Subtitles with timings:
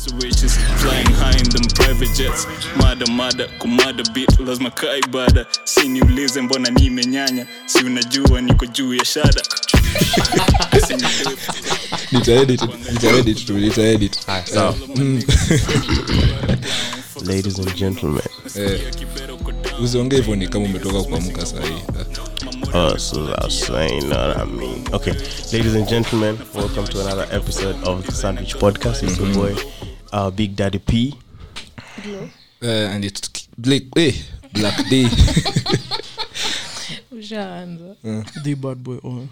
[0.00, 2.46] So riches flying high in them private jets.
[2.76, 8.94] Mada mada kumada bit lazima kaa ibada si niulize mbona nimenyanya si unajua niko juu
[8.94, 9.42] ya shada.
[12.12, 12.62] Nitaedit
[12.92, 14.74] nitaedit nitaedit sawa
[17.26, 18.22] ladies and gentlemen.
[19.82, 21.82] Usiongee hivyo ni kama umetoka kuamka sahii
[22.72, 24.84] Oh, so I was saying, you I mean?
[24.92, 25.12] Okay,
[25.52, 29.02] ladies and gentlemen, welcome to another episode of the Sandwich Podcast.
[29.02, 29.56] It's your boy,
[30.12, 31.14] uh, Big Daddy P.
[32.62, 34.12] uh, and it's Blake, eh,
[34.52, 35.04] black day
[37.12, 37.94] ushaanza
[38.42, 39.28] the bad boy on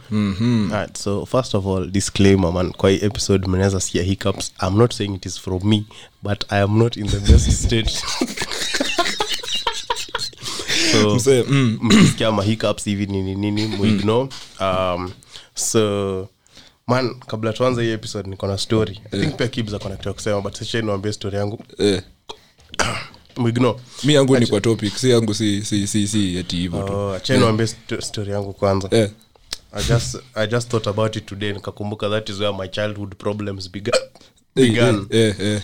[0.70, 2.72] Alright, so first of all, disclaimer, man.
[2.72, 4.52] Kwa hii episode, mnaweza sikia hiccups.
[4.62, 5.84] I'm not saying it is from me,
[6.22, 7.90] but I am not in the best state.
[10.92, 11.78] so Mse, mm.
[11.82, 14.28] mkisikia mahiccups hivi nini nini muignore
[14.60, 15.12] um,
[15.54, 16.28] so
[16.88, 19.00] man kabla tuanze hii episode niko na story.
[19.12, 21.64] I think pia kibs akona kitu kusema but sasa niwaambie story yangu.
[23.38, 23.76] Yeah.
[24.04, 26.92] mi yangu ni kwa topic si yangu si si si si ati hivyo tu.
[26.92, 28.02] Oh, acha niwaambie yeah.
[28.02, 28.88] story yangu kwanza.
[28.92, 29.10] Yeah.
[29.72, 33.70] I just, I just thought about it today nikakumbuka that is where my childhood problems
[33.70, 33.94] began,
[34.56, 35.06] eh, began.
[35.10, 35.60] eh, eh,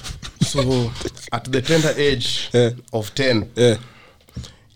[0.52, 0.90] so
[1.32, 2.72] at the tender age Eh.
[2.92, 3.78] of 10 eh,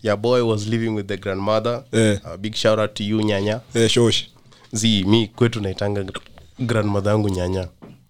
[0.03, 1.83] your boy was living with the grandmother.
[1.93, 2.17] Eh.
[2.23, 3.61] a big shout out to you nyanya.
[3.75, 4.23] Eh, shosh
[4.71, 7.67] zi mi kwetu naitanga gr- yangu nyanya.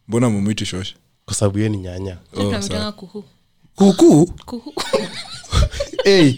[0.08, 0.94] Mbona mumwiti shosh
[1.26, 2.18] kwa sababu ye ni nyanya.
[2.38, 3.24] Oh, kuhu.
[4.46, 4.74] Kuhu?
[6.04, 6.34] Hey,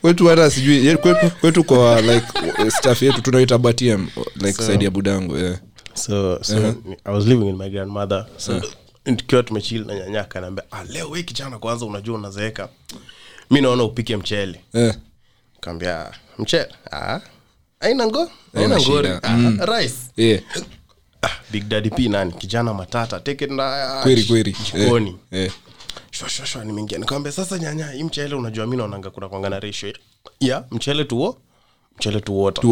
[0.00, 2.26] kwetu hata sijui kwetu, kwetu kwa like
[2.70, 5.58] staff yetu tunaita batm like so, saidi ya budangu yeah.
[5.94, 8.26] so, so i was living in my grandmother.
[8.36, 8.62] So
[9.16, 12.68] tukiwa tumechili na nyanya akanaambia ah, leo we kijana kwanza unajua unazeeka.
[13.50, 14.60] Mi naona upike mchele.
[14.74, 14.96] Yeah.
[15.60, 16.68] kaambia mchele?
[16.92, 17.20] Ah,
[17.80, 19.22] aina ngo aina ngori shida.
[19.22, 19.96] ah, rice.
[20.16, 20.42] Yeah.
[21.22, 22.32] ah, big daddy p nani?
[22.32, 23.20] Kijana matata.
[23.20, 23.50] Take it
[24.02, 24.56] kweli kweli.
[24.64, 25.16] Jikoni.
[26.10, 26.98] Shwashwashwa nimeingia.
[26.98, 29.92] Nikawambia sasa nyanya hii mchele unajua mi naonanga kuna kwanga na ratio.
[30.40, 31.38] Ya mchele tuo
[31.96, 32.62] mchele tuwota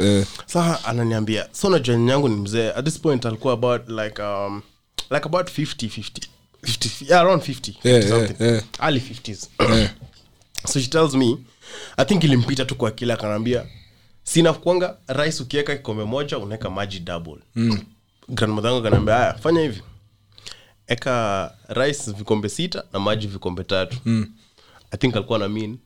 [0.00, 0.26] eh.
[0.46, 2.70] saa ananiambia so najua nyanyangu ni mzee.
[2.70, 4.62] At this point alikuwa about like um,
[5.10, 6.20] like about 50 50
[6.64, 8.42] 50 yeah, around 50, 50 Yeah, something.
[8.44, 8.64] yeah, yeah.
[8.80, 9.48] early 50s
[10.66, 11.38] so she tells me
[11.96, 13.66] i think ilimpita tu kwa akili akanaambia
[14.26, 17.78] sina rais rice ukiweka kikombe moja unaweka maji double mm.
[18.28, 19.82] grandmother yangu akanaambia haya fanya hivi
[20.86, 24.26] eka rais vikombe sita na maji vikombe tatu mm.
[24.90, 25.78] i think alikuwa na mean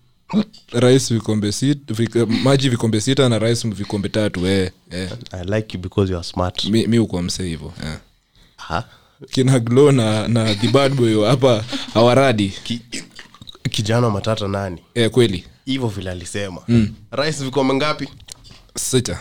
[0.72, 5.10] rais vikombe sita vik, maji vikombe sita na rais vikombe tatu eh, eh.
[5.32, 7.98] i like you because you are smart mi, mi ukuwa hivo eh.
[8.56, 8.84] ha?
[9.30, 11.64] kina glo na, na the bad boy hapa
[11.94, 12.80] hawaradi Ki,
[13.70, 16.94] kijana matata nani eh, kweli hivyo vile alisema mm.
[17.10, 18.08] rais vikombe ngapi
[18.80, 19.18] sita.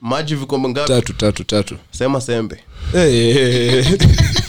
[0.00, 1.76] Maji vikombe ngapi tatu tatu tatu.
[1.90, 2.64] Sema sembe.
[2.92, 3.98] Hey, hey, eh.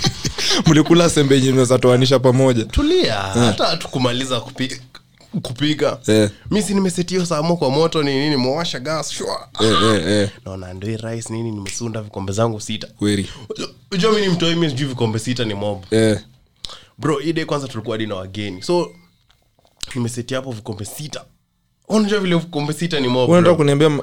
[0.68, 2.66] mlikula sembe yenye mnazatoanisha pamoja?
[2.66, 3.16] Tulia.
[3.16, 4.82] Hata hatukumaliza kupi,
[5.42, 6.30] kupika yeah.
[6.52, 9.50] mi si nimesetio samo kwa moto ni nini mwasha gas shwa.
[9.60, 10.30] Yeah, yeah, eh.
[10.46, 10.68] naona
[11.14, 12.88] hii nini nimesunda vikombe zangu sita.
[12.88, 13.30] Kweli.
[13.92, 15.84] Ujua mi ni mtoi mi sijui vikombe sita ni mob.
[15.92, 16.20] Yeah.
[16.98, 18.62] bro ide kwanza tulikuwa hadi na wageni.
[18.62, 18.92] So
[19.96, 21.24] nimesetia hapo vikombe sita
[21.90, 24.00] unajua vile vikombe sita ni mob unataka kuniambia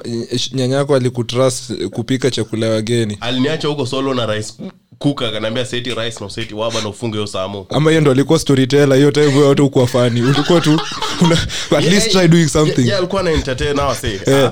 [0.53, 3.17] nyanyako alikutrust kupika chakula wageni?
[3.21, 4.53] Aliniacha huko solo na rice
[4.99, 7.67] kuka kanaambia seti rice na seti waba na ufunge hiyo samo.
[7.69, 10.81] Ama hiyo ndo alikuwa storyteller hiyo time wewe ukuwa fani ulikuwa tu
[11.21, 11.37] una,
[11.77, 12.71] at least try doing something.
[12.77, 14.51] Yeah, yeah, alikuwa na entertain now say ah,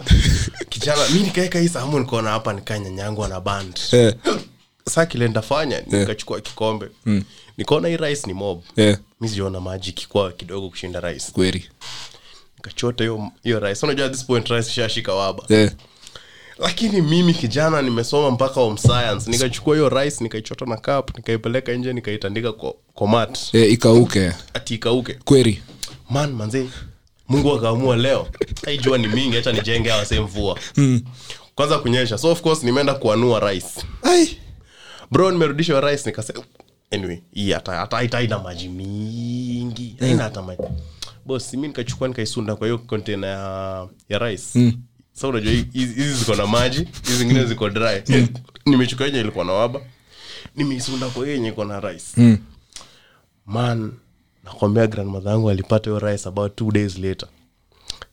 [0.69, 3.79] kijana mimi nikaeka hii samu nikaona hapa nikaa nyanyangu ana band.
[3.91, 4.13] Yeah.
[4.89, 6.85] saa kile ndafanya nikachukua kikombe.
[7.57, 8.61] Nikaona hii rice ni mob.
[8.75, 8.97] Yeah.
[9.21, 11.25] mimi sijaona maji kikwa kidogo kushinda rice.
[11.33, 11.65] Kweli
[12.65, 13.85] nikachota hiyo hiyo rice.
[13.85, 15.43] Unajua at this point rice shashika waba.
[15.49, 15.71] Yeah.
[16.59, 19.31] Lakini mimi kijana nimesoma mpaka home science.
[19.31, 22.51] Nikachukua hiyo rice nikaichota na cup nikaipeleka nje nikaitandika
[22.93, 23.39] kwa, mat.
[23.53, 24.31] Eh, ikauke.
[24.53, 25.13] Ati ikauke.
[25.13, 25.61] Kweli
[26.09, 26.67] man manze
[27.27, 28.27] mungu akaamua leo.
[28.67, 30.59] Aijua ni mingi hata nijenge awase mvua
[31.55, 32.17] kwanza kunyesha.
[32.17, 33.81] So of course nimeenda kuanua rice.
[34.03, 34.37] Ai.
[35.11, 36.43] Bro nimerudisha rice nikasema
[36.91, 39.95] anyway hii hata hata maji mingi.
[39.99, 40.63] Haina hata maji
[41.25, 44.43] bos mi nikachukua nikaisunda kwa hiyo kontena ya, ya rice.
[44.59, 44.73] Mm.
[45.13, 48.03] sa unajua hizi ziko na maji hizi zingine ziko dry.
[48.65, 49.81] Nimechukua yenye ilikuwa na waba.
[50.55, 52.05] Nimeisunda kwa hiyo yenye iko na rice.
[52.17, 52.37] Mm.
[53.45, 53.91] man
[54.43, 57.29] nakwambia grandmother yangu alipata hiyo rice about two days later.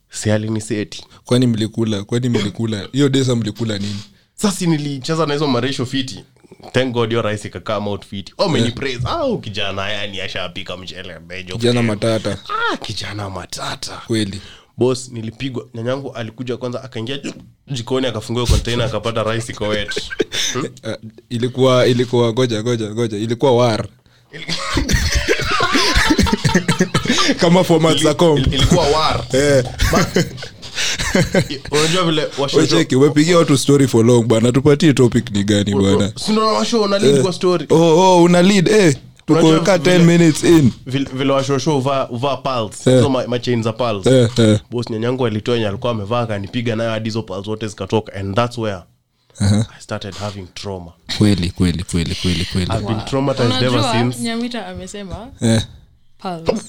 [0.09, 2.03] Si aliniseti kwani mlikula?
[2.03, 2.87] Kwani mlikula?
[2.91, 3.99] Hiyo desa mlikula nini?
[4.35, 6.23] Sasi nilicheza na hizo maresho fiti
[6.71, 8.51] thank god hiyo rice ikakaa out fiti oh,
[9.05, 11.55] au kijana yani ashapika mchele bejo.
[11.57, 12.37] Jana matata.
[12.71, 14.01] Ah, kijana matata.
[14.07, 14.41] Kweli.
[14.77, 17.19] Bos nilipigwa nyanyangu alikuja kwanza akaingia
[17.67, 20.03] jikoni akafungua container akapata rice iko wet.
[20.55, 20.63] Uh,
[21.29, 23.87] ilikuwa ilikuwa goja goja goja ilikuwa war.
[27.41, 29.23] Kama format za com ilikuwa war.
[29.33, 29.63] Eh.
[31.71, 32.27] Unajua vile
[32.95, 34.51] umepigia watu story for long bwana.
[34.51, 36.11] Tupatie topic ni gani bwana?
[36.81, 37.65] una lead kwa story?
[37.69, 38.95] Oh, oh, una lead eh.
[39.25, 40.71] Tukoweka 10 minutes in.
[40.85, 42.89] vile vile washosho uvaa uvaa pulse.
[42.89, 42.95] Eh.
[42.95, 44.59] hizo ma- machain za pals yeah, yeah.
[44.71, 48.13] bos nyanyangu alitoa yenye alikuwa amevaa akanipiga nayo hadi hizo pals zote zikatoka.
[48.13, 48.81] And that's where
[49.41, 50.91] i started having trauma.
[51.17, 52.71] Kweli kweli kweli kweli kweli.
[52.71, 54.19] I've been traumatized ever since.
[54.23, 55.61] Nyamita amesema eh,
[56.17, 56.63] pulse.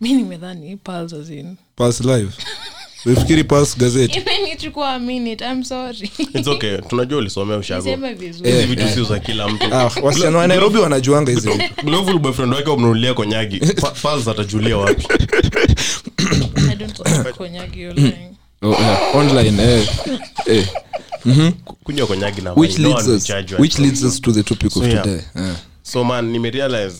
[0.00, 2.32] Mi nimedhani pulse as in Pulse live
[3.06, 4.18] ulifikiri Pulse gazeti.
[4.18, 6.10] Imenichukua minute i'm sorry.
[6.18, 6.78] It's okay.
[6.78, 8.50] Tunajua ulisomea niseme vizuri.
[8.52, 9.74] Hizi vitu sio za kila mtu.
[9.74, 11.50] Ah, wasichana wa nairobi wanajuanga hizi.
[11.50, 11.84] Vitu.
[11.84, 13.58] global boyfriend wake wamnunulia konyagi.
[13.60, 15.06] Pa- pulse atajulia wapi?
[16.70, 18.14] I don't like konyagi you're
[18.62, 19.88] oh, eh, online eh,
[20.46, 20.66] eh.
[21.84, 24.32] kunywa konyagi na which wine, no leads one us charge which at leads us to
[24.32, 25.02] the topic of So, yeah.
[25.02, 25.20] today.
[25.36, 25.54] Eh.
[25.82, 26.96] so man nimerealize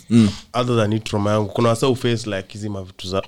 [0.52, 3.22] other than hii trauma yangu kuna wasa uface like hizi mavitu za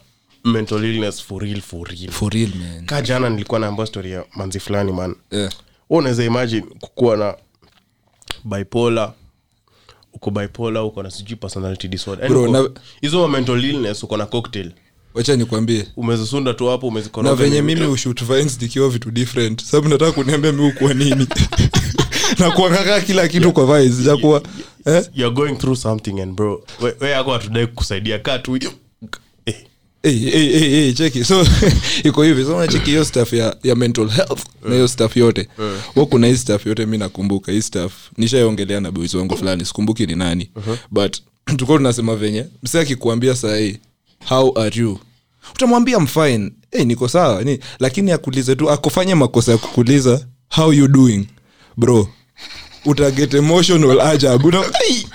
[0.45, 2.11] mental illness for real for real.
[2.11, 2.87] For real man.
[2.87, 5.15] Ka jana nilikuwa naambia story ya manzi fulani man.
[5.31, 5.53] Yeah.
[5.91, 7.35] Wewe unaweza imagine kukuwa na
[8.45, 9.13] bipolar
[10.13, 12.29] uko bipolar uko na sijui personality disorder.
[13.01, 14.73] Hizo na- mental illness uko na cocktail.
[15.15, 15.87] Wacha nikwambie.
[15.97, 16.93] Umezisunda tu hapo
[17.23, 19.63] na venye mimi ushoot vines nikiwa vitu different.
[19.65, 21.27] Sababu nataka kuniambia mi ukuwa nini.
[22.39, 24.43] Na kuangakaa kila kitu kwa vines jakuwa
[24.87, 25.05] eh?
[25.15, 28.19] you're going through something and bro we, we yako hatudai kukusaidia.
[28.19, 28.59] Kaa tu
[30.05, 31.25] hey, hey, hey, hey, cheki.
[31.25, 31.47] So
[32.05, 32.45] iko hivi.
[32.45, 35.49] So nacheki hiyo staff ya, ya mental health na hiyo staff yote.
[35.97, 37.53] Wa kuna hii staff yote mi nakumbuka.
[37.53, 39.65] Hii staff nishaiongelea na boys wangu fulani.
[39.65, 40.51] Sikumbuki ni nani.
[40.91, 41.17] But
[41.57, 43.79] tuko tunasema venye mse akikuambia sahii
[44.29, 44.99] how are you?
[45.55, 47.43] Utamwambia mfine hey, niko sawa.
[47.45, 51.27] Ni lakini akulize tu akufanye makosa ya kukuliza how you doing?
[51.77, 52.09] Bro
[52.87, 55.07] utaget emotional ajabu Una- Ai!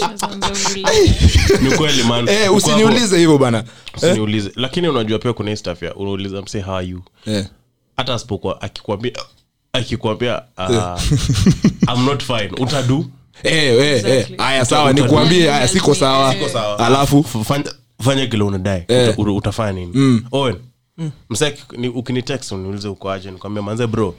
[0.00, 0.69] ni kweli man
[2.32, 3.64] eh, Uko usiniulize hivyo bana.
[4.56, 5.50] Lakini unajua pia kuna
[5.84, 7.02] ya unauliza mse how you?
[7.26, 7.46] Eh.
[7.96, 9.12] hata asipokuwa akikwambia
[9.72, 11.02] akikwambia uh,
[11.94, 12.50] i'm not fine.
[12.58, 13.06] Utadu?
[13.42, 13.96] Eh, eh, eh.
[13.96, 14.36] Exactly.
[14.38, 16.32] aya sawa nikuambie uta- aya siko sawa.
[16.34, 16.48] Siko
[16.84, 17.24] alafu?
[17.44, 18.84] Fanya- fanya kile unadai.
[18.88, 19.18] Eh.
[19.18, 20.22] Utafanya nini?
[20.32, 20.56] Owen
[20.98, 21.10] mm.
[21.46, 24.14] aki- ukinitext uniulize ukoaje nikwambia manze bro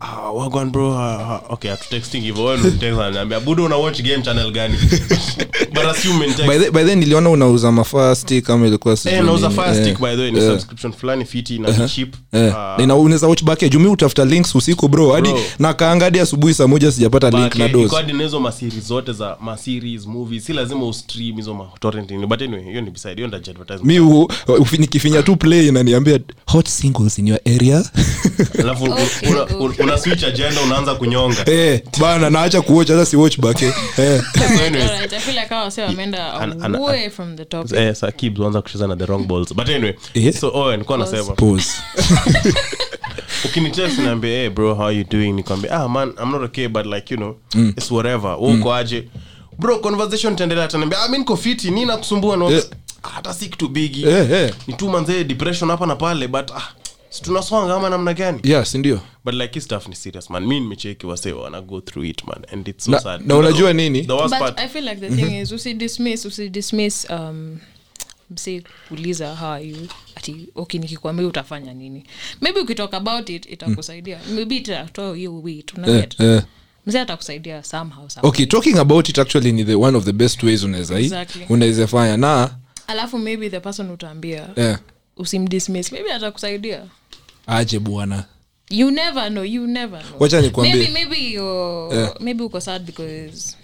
[0.00, 0.32] Ah,
[0.64, 4.78] bro uh, okay atutexting hivyo wewe unitext ananiambia budo una watch game channel gani.
[6.48, 9.60] by the, by the niliona unauza mafaa stick kama ilikuwa sijui nauza nini.
[9.62, 12.14] fire stick by the way ni subscription fulani fiti na cheap.
[12.78, 15.12] Nina- unaweza watch back jumi utafuta links usiku bro.
[15.12, 18.80] Hadi na kaangadi asubuhi saa moja sijapata link na dos iko hadi na hizo masiri
[18.80, 20.44] zote za maseries movies.
[20.44, 24.70] Si lazima ustream hizo matorrent but anyway hiyo ni beside hiyo ndio advertisement.
[24.72, 27.84] Mi nikifinya tu play inaniambia hot singles in your area.
[28.60, 28.94] Alafu un-
[29.30, 29.46] una,
[29.78, 31.50] una switch agenda unaanza kunyonga.
[31.50, 33.72] Eh, bana naacha kuwatch hata si watch back eh.
[34.66, 34.90] anyways.
[34.90, 35.12] Alright,
[37.44, 37.72] Topic.
[37.78, 37.94] eh,
[38.62, 39.54] kucheza na the wrong balls.
[39.54, 40.32] But anyway Eh?
[40.34, 41.72] so oh nilikuwa nasema Pause.
[43.44, 45.32] ukinitext hey bro how you doing?
[45.32, 47.36] Nikwambia ah man i'm not okay but like you know
[47.76, 48.36] it's whatever.
[48.40, 49.08] Wewe uko aje?
[49.58, 52.36] Bro conversation itaendelea ataniambia ah mimi niko fiti nini nakusumbua?
[52.36, 52.64] Na Eh.
[53.02, 54.54] hata si kitu bigi Eh, eh.
[54.66, 56.68] ni tu manzee depression hapa na pale but ah
[57.22, 58.40] tunasonga ama namna gani?
[58.44, 59.00] Yes ndio?
[59.24, 60.46] But like his stuff ni serious man.
[60.46, 62.44] Mi nimecheki wase wana go through it man.
[62.52, 63.26] And it's so Na- sad.
[63.26, 64.02] na unajua nini?
[64.06, 67.58] the worst But part I feel like the thing is usidismiss usidismiss um
[68.30, 69.76] msi kuuliza how are you
[70.14, 72.04] ati okay nikikwambia utafanya nini?
[72.40, 74.18] Maybe ukitalk about it itakusaidia.
[74.34, 76.42] Maybe itatoa hiyo wit eh, unaget eh.
[76.86, 78.28] mzee atakusaidia somehow, somehow.
[78.30, 81.46] okay talking about it actually ni the one of the best ways unaweza Exactly.
[81.48, 82.16] unaweza fanya.
[82.16, 82.50] Na
[82.86, 84.78] alafu maybe the person utaambia yeah.
[85.16, 85.92] usimdismiss.
[85.92, 86.82] Maybe atakusaidia
[87.46, 88.24] aje bwana.
[88.72, 90.20] You never know you never know.
[90.20, 90.74] Wacha nikwambie.
[90.74, 91.44] maybe maybe you
[91.92, 92.14] Yeah.
[92.20, 93.56] maybe uko sad because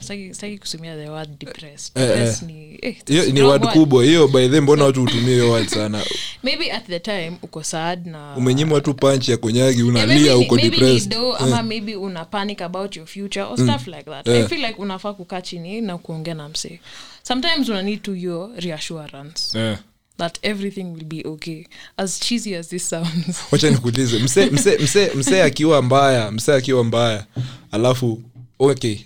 [0.00, 1.92] sitaki sitaki kutumia the word depressed.
[1.98, 4.04] Eh, Depressed ni eh, hiyo ni word kubwa.
[4.04, 6.02] Hiyo by the mbona watu hutumia hiyo word sana?
[6.42, 10.54] Maybe at the time uko sad na umenyimwa tu punch ya konyagi unalia yeah, uko
[10.54, 11.10] maybe depressed.
[11.10, 14.28] do ama maybe una panic about your future or stuff like that.
[14.28, 16.80] I feel like unafaa kukaa chini na kuongea na msee.
[17.22, 19.58] Sometimes una need to your reassurance.
[19.58, 19.78] Eh.
[20.18, 21.66] That everything will be okay.
[21.96, 23.38] As cheesy as this sounds.
[23.52, 24.18] Wacha nikuulize.
[24.18, 27.26] Mse mse mse mse akiwa mbaya mse akiwa mbaya
[27.70, 28.22] alafu
[28.58, 28.96] okay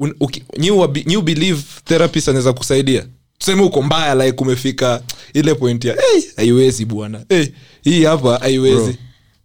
[0.00, 3.06] Un, uki, new, new believe therapist anaweza kusaidia.
[3.38, 5.02] Tuseme uko mbaya like umefika
[5.34, 7.24] ile point ya hey, haiwezi bwana.
[7.28, 7.46] Hey,
[7.84, 8.98] hii hapa haiwezi.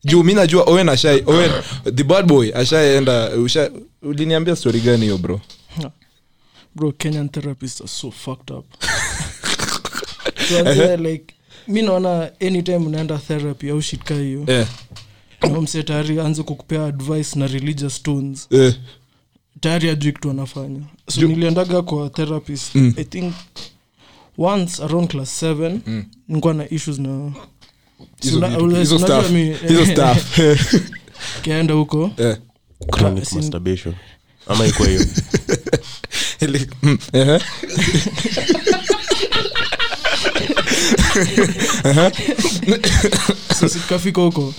[0.04, 1.52] Juu mi najua owen ashai owen
[1.96, 5.42] the bad boy ashaenda usha, uliniambia story gani hiyo bro?
[6.76, 8.66] Bro kenyan therapists are so fucked up
[10.48, 11.34] Tuanzie, like
[11.68, 14.68] mi naona anytime unaenda therapy au shitka hiyo eh,
[15.44, 15.62] yeah.
[15.62, 18.74] mse tayari anze kukupea advice na religious tones yeah.
[19.60, 23.34] tayari ajui kitu anafanya so niliendaga kwa therapist i think
[24.38, 27.32] once around class 7 nikuwa na issues na
[29.86, 30.40] stuff.
[31.46, 32.12] kaenda huko.
[32.18, 32.38] Eh.
[34.48, 35.02] ama ikwa hiyo
[41.16, 42.12] Mm,
[43.54, 43.80] sasa
[44.22, 44.54] huko.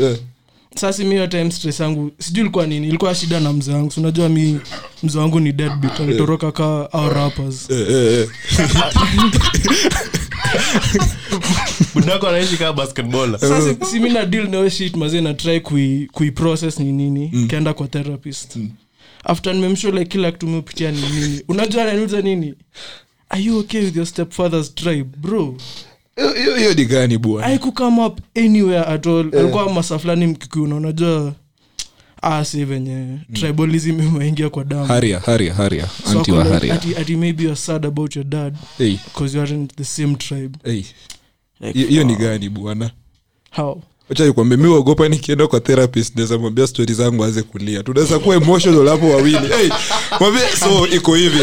[0.75, 3.93] Sasi mi hiyo stress yangu sijui ilikuwa nini ilikuwa shida na mzee wangu.
[3.97, 4.61] Unajua mi
[5.03, 7.71] mzee wangu ni deadbeat alitoroka ka au rappers.
[7.71, 8.29] Eh, eh, eh.
[11.95, 16.31] budako anaishi kaa basketball sasa si mi na deal na shit mazee na kui, kui
[16.31, 17.47] process ni nini.
[17.49, 18.59] Kaenda kwa therapist.
[19.25, 20.47] After nimemshole like kila kitu
[20.91, 21.41] ni nini.
[21.49, 22.55] Unajua ananiuliza nini?
[23.29, 25.57] Are you okay with your stepfather's tribe bro
[26.17, 27.59] Hiyo- hiyo- hiyo ni gani bwana?
[27.59, 29.31] Come up anywhere at all.
[29.39, 31.35] Alikuwa masa fulani mkikuuna unajua
[32.23, 34.85] ah si venye tribalism imeingia kwa damu.
[34.87, 35.87] Haria haria haria.
[36.13, 36.75] So anti ako wa like, haria.
[36.75, 38.97] ati, ati maybe youare sad about your dad Hey,
[39.35, 40.59] you aren't the same tribe.
[40.65, 40.83] Hey.
[41.61, 42.91] like, hiyo hiyo ni gani bwana?
[43.51, 47.83] How achaikwambia mi uogopa nikienda kwa therapist naweza mwambia stori zangu aze kulia.
[47.83, 49.39] Tunaweza kuwa emotional hapo wawili.
[49.39, 49.69] Hey,
[50.21, 51.39] mwambia so iko hivi.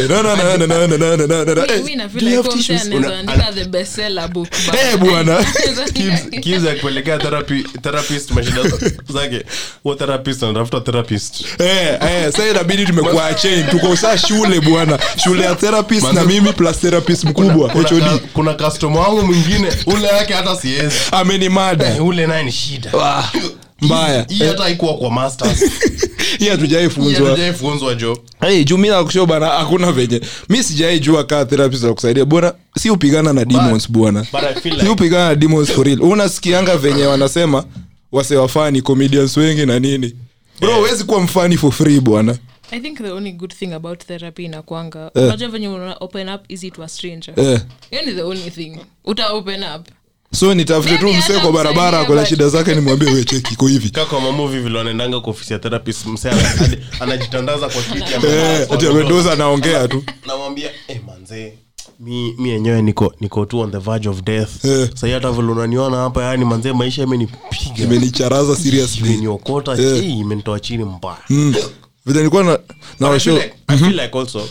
[5.00, 5.46] Bwana.
[6.42, 7.18] Kids akipelekea
[7.82, 8.62] therapist mashida
[9.10, 9.46] zake
[9.98, 11.46] therapist anatafuta therapist?
[12.38, 13.96] Sa inabidi tumekuwa chain tuko
[14.28, 15.00] shule bwana.
[15.24, 17.70] Shule ya therapist na mimi plus therapist mkubwa.
[18.34, 23.32] Kuna customer wangu mwingine ule yake hata siezi amenimada ule naye ni shida Wah,
[23.82, 24.26] mbaya.
[24.30, 25.64] hii hata haikuwa kwa masters.
[26.40, 30.22] Hii hatujaifunzwa hajaifunzwa jo hey, juu mi nakusho bana hakuna venye.
[30.50, 32.26] Mi sijaijua kaa therapist za kusaidia.
[32.26, 34.26] Bwana si upigana na demons bwana.
[34.32, 36.02] but I feel si upigana na demons for real.
[36.02, 37.64] Unasikianga venye wanasema
[38.12, 40.14] wase wafani comedians wengi na nini.
[40.60, 42.38] Bro huwezi kuwa mfani for free bwana.
[42.72, 45.24] I think the only good thing about therapy inakwanga Eh.
[45.24, 47.34] unajua venye una open up easy to a stranger.
[47.40, 47.62] Yeah.
[47.90, 48.78] hiyo ni the only thing.
[49.06, 49.88] Uta open up
[50.34, 53.90] so nitafute tu msee kwa barabara akona shida zake nimwambie wecheki iko hivi.
[53.90, 54.20] Kaka
[54.64, 56.32] vile wanaendanga kwa ofisi ya therapist msee
[57.00, 60.04] anajitandaza kwa kiti amevaa Eh, amedoza anaongea tu.
[60.28, 61.54] Namwambia eh, manzee
[62.00, 64.66] mi mi yenyewe niko niko tu on the verge of death.
[64.66, 64.90] Yeah.
[64.96, 67.84] sahii hata vile unaniona hapa yani manzee maisha imenipiga.
[67.84, 69.08] Imenicharaza seriously.
[69.08, 69.98] Imeniokota Eh.
[69.98, 71.18] eh, imenitoa chini mbaya.
[71.30, 71.56] Mm.
[72.06, 72.60] vile nilikuwa na,
[73.00, 74.48] na show I feel like- feel like also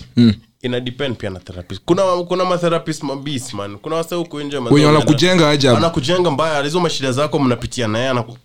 [0.63, 1.83] ina depend pia na therapist.
[1.85, 3.79] Kuna kuna matherapist mabis man.
[3.79, 6.63] Kuna wase huko nje wenye wanakujenga ajabu anakujenga mbaya.
[6.63, 8.37] Hizo mashida zako mnapitia naye anaku-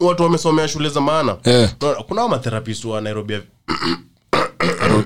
[0.00, 1.36] watu wamesomea shule za maana.
[1.44, 1.72] Yeah.
[2.08, 3.34] Kuna matherapist wa nairobi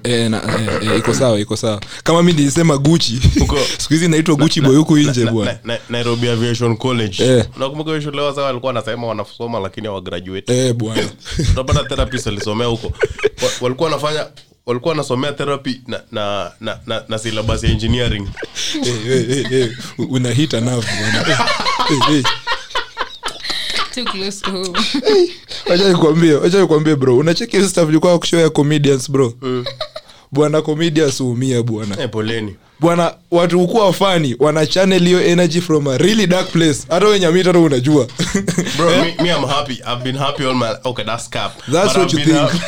[0.04, 1.81] Eh, na- eh, eh, iko sawa iko sawa.
[2.04, 5.75] Kama mi nilisema guchi Huko- siku hizi naitwa guchi boy huku nje na- bwana na-
[5.75, 7.25] na- nairobi aviation college.
[7.25, 7.45] Eh.
[7.59, 10.66] nakumbuka shule wasa walikuwa wanasema wanasoma lakini hawagraduate.
[10.66, 11.02] Eh bwana.
[11.52, 12.92] Utapata therapist alisomea huko.
[13.61, 14.26] Walikuwa wanafanya
[14.66, 18.28] walikuwa wanasomea therapy na, na, na, na, na syllabus ya engineering.
[20.11, 20.87] Unahita navu
[26.35, 27.16] wachanikwambie bro.
[27.19, 29.35] Unacheki staff likuwa kushow ya comedians bro.
[29.42, 29.64] Mm.
[30.33, 31.21] bwana comedians
[32.00, 32.09] eh,
[32.82, 36.78] bwana watu hukuwa wafani wana channel hiyo energy from a really dark place.
[36.88, 38.06] Hata wenye mitata unajua.
[38.76, 39.72] Bro me, me i'm happy.
[39.72, 41.52] I've been happy all my okay that's cap.
[41.72, 42.62] That's But what I've you think.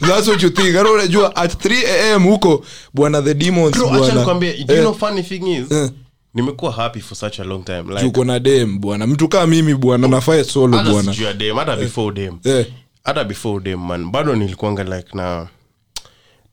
[0.00, 0.76] thats what you think.
[0.76, 4.14] Hata unajua at 3 am huko bwana the demons bro acha bwana.
[4.14, 5.90] nikwambie do you Eh, know funny thing is Eh.
[6.34, 9.06] nimekuwa happy for such a long time like tuko na dem bwana.
[9.06, 10.08] Mtu kaa mimi bwana.
[10.08, 11.14] Nafaa solo bwana.
[11.56, 12.38] hata before dem.
[12.44, 12.66] Eh.
[13.04, 14.10] hata before dem man.
[14.10, 15.46] Bado nilikuanga like na,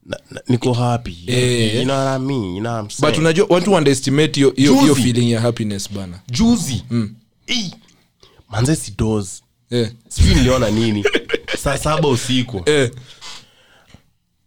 [0.05, 1.17] na, na niko happy.
[1.27, 1.75] Eh.
[1.75, 2.55] you know what I mean?
[2.55, 3.11] You know what I'm saying?
[3.11, 5.01] but unajua watu underestimate hiyo hiyo hiyo Juzi.
[5.03, 6.19] feeling ya happiness bana.
[6.29, 6.83] Juzi
[7.49, 7.71] Ii,
[8.49, 9.91] manze sidos eh.
[10.09, 11.03] sijui niliona nini.
[11.57, 12.61] Saa saba usiku.
[12.65, 12.91] Eh.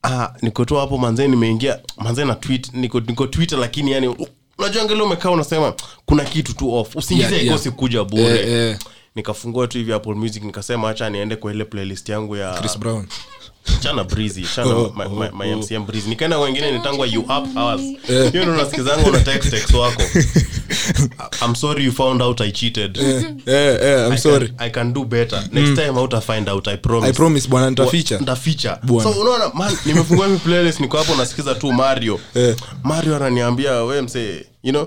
[0.03, 4.17] ah, nikotoa hapo manze nimeingia manze na tweet niko, niko twitter lakini yani
[4.59, 5.75] unajua ngeli umekaa unasema
[6.07, 6.97] kuna kitu tu off.
[6.97, 7.79] Usingizi Yeah, haikosi yeah.
[7.79, 8.41] kuja bure.
[8.41, 8.79] Eh, eh.
[9.15, 13.07] nikafungua tu hivi apple music nikasema hacha niende kwa ile playlist yangu ya chris brown
[13.81, 15.59] chana brizi chana Oh, my, my, my, oh.
[15.59, 17.81] mcm brizi nikaenda wengine nitangwa you up hours.
[18.09, 18.33] Eh.
[18.33, 20.03] hiyo ndo nasikizanga una text text wako.
[21.47, 22.97] I'm sorry you found out i cheated.
[22.97, 24.49] Yeah, yeah, yeah, i'm I sorry.
[24.49, 25.43] Can, I can do better.
[25.53, 27.11] Next time hauta find out i promise.
[27.11, 28.19] I promise bwana nitaficha.
[28.19, 28.79] Nitaficha.
[29.03, 32.21] So unaona man nimefungua mi playlist niko hapo nasikiza tu mario.
[32.35, 32.57] Yeah.
[32.83, 34.87] mario ananiambia wewe mse you know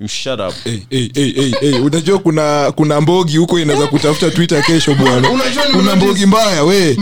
[0.00, 0.54] you shut up.
[0.64, 1.80] Hey, hey, hey, hey, hey.
[1.80, 5.28] unajua kuna kuna mbogi huko inaweza kutafuta twitter kesho bwana.
[5.72, 6.96] Kuna mbogi mbaya we.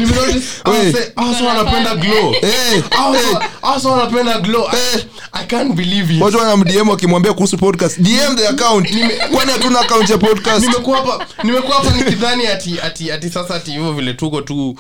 [6.21, 8.01] Watu wanamdm wakimwambia kuhusu podcast.
[8.01, 8.89] Dm the account.
[9.35, 10.61] Kwani hatuna account ya podcast?
[10.67, 14.79] Nimekuwa hapa nimekuwa hapa nikidhani ati ati ati sasa ati hivyo vile tuko tu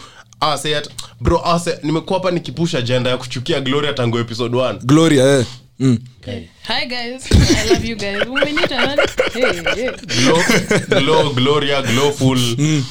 [1.21, 5.45] bro ase nimekuwa hapa nikipusha ajenda ya kuchukia gloria tangu episode 1 gloria eh.
[5.81, 5.99] Mm.
[6.67, 7.27] hi guys.
[7.33, 8.27] I love you guys.
[8.29, 8.97] Umeniita
[9.33, 9.91] hey, hey.
[10.07, 10.43] glow
[11.01, 12.37] glow gloria glowful.
[12.37, 12.83] G-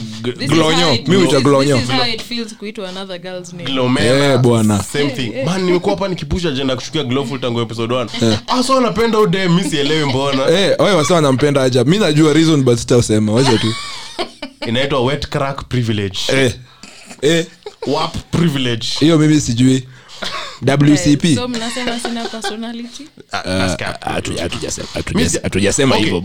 [0.48, 0.86] Glonyo.
[0.86, 1.75] how it- Mi glonyo.
[1.75, 3.65] this is how it feels kuitwa another girl's name.
[3.65, 4.34] Glomena.
[4.34, 4.84] Eh, bwana.
[4.84, 5.34] same thing.
[5.46, 9.63] Man nimekuwa hapa nikipusha agenda ya kuchukia glowful tangu episode 1 ase wanapenda ude mi
[9.63, 10.46] sielewi mbona.
[10.56, 13.32] Eh, wewe wasa wanampenda aja mi najua reason but sitasema.
[13.32, 13.74] Wacha tu.
[14.68, 16.20] Inaitwa wet crack privilege.
[16.34, 16.54] Eh.
[17.22, 17.46] Eh.
[17.88, 18.88] wap privilege.
[19.00, 19.88] Hiyo mimi sijui
[20.62, 23.03] wcp so mnasema sina personality?
[23.31, 23.67] Ah,
[24.81, 24.93] up.
[24.93, 26.22] Hatuja- hatujasema hivyo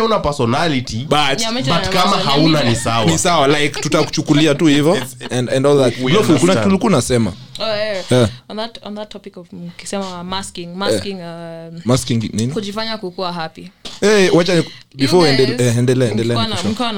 [0.00, 4.66] hauna personality But- Yeah, but kama hauna yeah, ni ni sawa sawa like tutakuchukulia tu
[4.66, 4.98] hivyo
[5.30, 5.94] and, and all that.
[6.02, 6.64] We kuna understand.
[6.64, 7.32] tulikuwa nasema.
[7.58, 8.04] Oh, yeah.
[8.10, 8.28] Yeah.
[8.48, 12.52] on that on that topic of mkisema masking masking um, masking nini?
[12.52, 13.70] kujifanya kukuwa happy.
[14.34, 14.62] Wacha
[14.94, 15.36] before na-
[16.46, 16.70] nikushauri.
[16.72, 16.92] mkiwa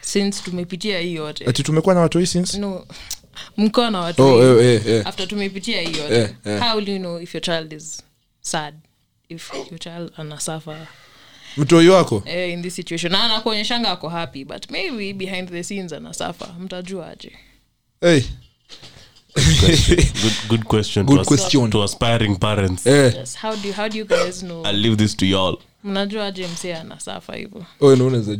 [0.00, 1.44] since tumepitia hii yote.
[1.48, 2.58] Ati tumekuwa na watoi since?
[2.58, 2.84] No
[3.56, 5.06] mkiwa na oh, eh, eh, eh.
[5.06, 6.60] after tumepitia hiyo Eh, eh.
[6.60, 8.02] how do you know if your child is
[8.40, 8.74] sad
[9.28, 10.86] if your child anasuffer
[11.56, 15.92] mtoi wako eh, in this situation na anakuonyeshanga ako happy but maybe behind the scenes
[15.92, 17.32] anasuffer mtajua aje
[18.00, 18.22] hey.
[19.34, 21.70] good, good question Good to, question.
[21.70, 23.14] to aspiring parents eh.
[23.14, 23.36] yes.
[23.36, 27.36] how, do, how do you guys know i'll leave this to y'all mnajua msee anasafa
[27.36, 28.32] hivyo Wewe ndio unaweza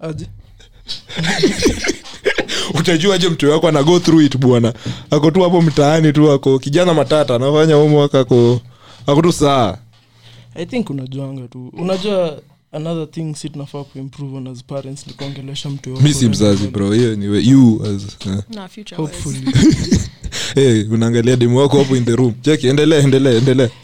[0.00, 0.26] aje
[2.70, 4.72] aje utajua aje mtoi wako ana go through it bwana.
[5.10, 8.60] Ako tu hapo mtaani tu ako kijana matata anafanya homework ako
[9.06, 9.78] ako tu saa.
[10.54, 11.72] I think unajuanga tu.
[11.78, 12.38] Unajua
[12.72, 16.02] another thing si tunafaa kuimprove on as parents ni kuongelesha mtu wako.
[16.02, 16.92] Mi si mzazi bro.
[16.92, 19.46] Hiyo ni we- you as uh, na future hopefully.
[20.54, 22.34] Hey, unaangalia demu wako hapo in the room.
[22.42, 23.70] Cheki endelea endelea endelea.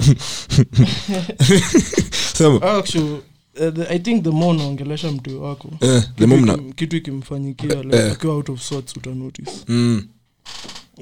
[2.35, 2.62] Sema.
[2.62, 3.17] Actually
[3.61, 6.03] uh, the, i think the more unaongelesha mtu wako eh,
[6.77, 8.12] kitu ikimfanyikia like, Eh.
[8.12, 10.03] akiwa out of sorts utanotice mm.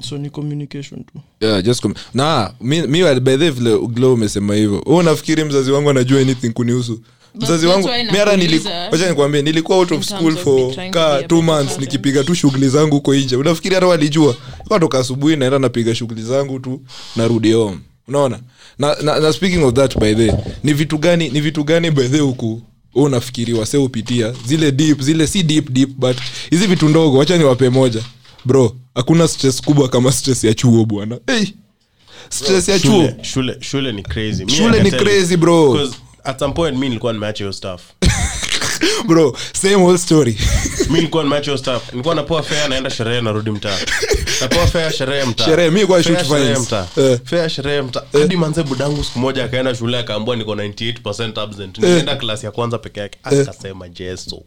[0.02, 1.20] so ni communication tu.
[1.40, 4.82] Yeah, just com- na mi, mi by vile glo umesema hivyo.
[4.86, 7.00] U nafikiri mzazi wangu anajua anything kunihusu?
[7.34, 10.90] Mzazi wangu miara mi hata nili- nakuuliza, wacha nikwambie nilikuwa out of school of for
[10.90, 13.36] ka two months nikipiga tu shughuli zangu huko nje.
[13.36, 14.36] Unafikiri hata walijua?
[14.68, 16.80] Katoka asubuhi naenda napiga shughuli zangu tu
[17.16, 17.78] narudi home.
[18.08, 18.40] Unaona
[18.78, 20.32] na, na, na speaking of that by the
[20.64, 22.62] ni vitu gani ni vitu gani by the huku
[22.94, 26.16] unafikiriwa se upitia zile deep zile si deep deep but
[26.50, 28.02] hizi vitu ndogo wacha niwape moja.
[28.44, 31.18] Bro hakuna stress kubwa kama stress ya chuo bwana.
[31.26, 31.44] Hey,
[32.28, 32.92] stress ya chuo.
[32.92, 34.48] Shule, shule, shule ni crazy.
[34.48, 35.88] Shule ni crazy, bro.
[36.24, 37.80] at some point mi nilikuwa nimeacha hiyo stuff
[39.08, 40.38] bro same whole story.
[40.90, 41.82] Mi nilikuwa nimeacha hiyo stuff.
[41.92, 43.78] Nilikuwa napoa fea naenda sherehe narudi mtaa.
[44.40, 45.44] Napoa fea sherehe mtaa.
[45.44, 46.86] Sherehe, mi kwa shoot sherehe mtaa.
[46.96, 47.20] Eh.
[47.24, 48.02] fea sherehe mtaa.
[48.12, 51.78] Hadi manze budangu siku moja akaenda shule akaambua niko 98 absent.
[51.78, 53.18] Nilienda class ya kwanza peke yake.
[53.22, 54.44] Akasema jesu.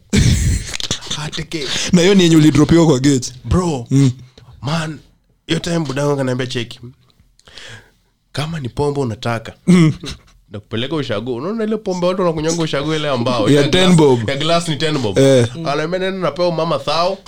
[1.92, 3.32] Na hiyo ni yenye ulidropiwa kwa gate.
[3.44, 3.86] Bro
[4.62, 4.98] man
[5.46, 6.80] hiyo time budangu akaniambia cheki
[8.32, 9.54] kama ni pombo unataka
[10.50, 14.76] nakupeleka ushago unaona ile pombe watu wanakunywanga ushago ile ambao Ya glass- ya glass ni
[14.76, 15.46] 10 bob Eh.
[15.66, 17.18] anaambia napewa mama thao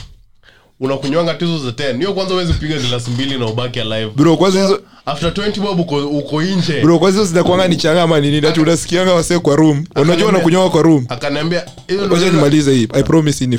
[0.80, 4.10] unakunywanga tizo za 10 hiyo kwanza uwezi kupiga glasi mbili na ubaki alive.
[4.16, 6.80] Bro kwanza hizo after 20 bob uko, uko nje.
[6.80, 8.46] Bro kwanza hizo zinakwanga ni changa ama nini?
[8.46, 9.84] Ati unasikianga wasee kwa room.
[9.96, 11.06] unajua unakunywa kwa room.
[11.08, 12.88] akaniambia hiyo ndio nimalize hii.
[12.92, 13.58] I promise hii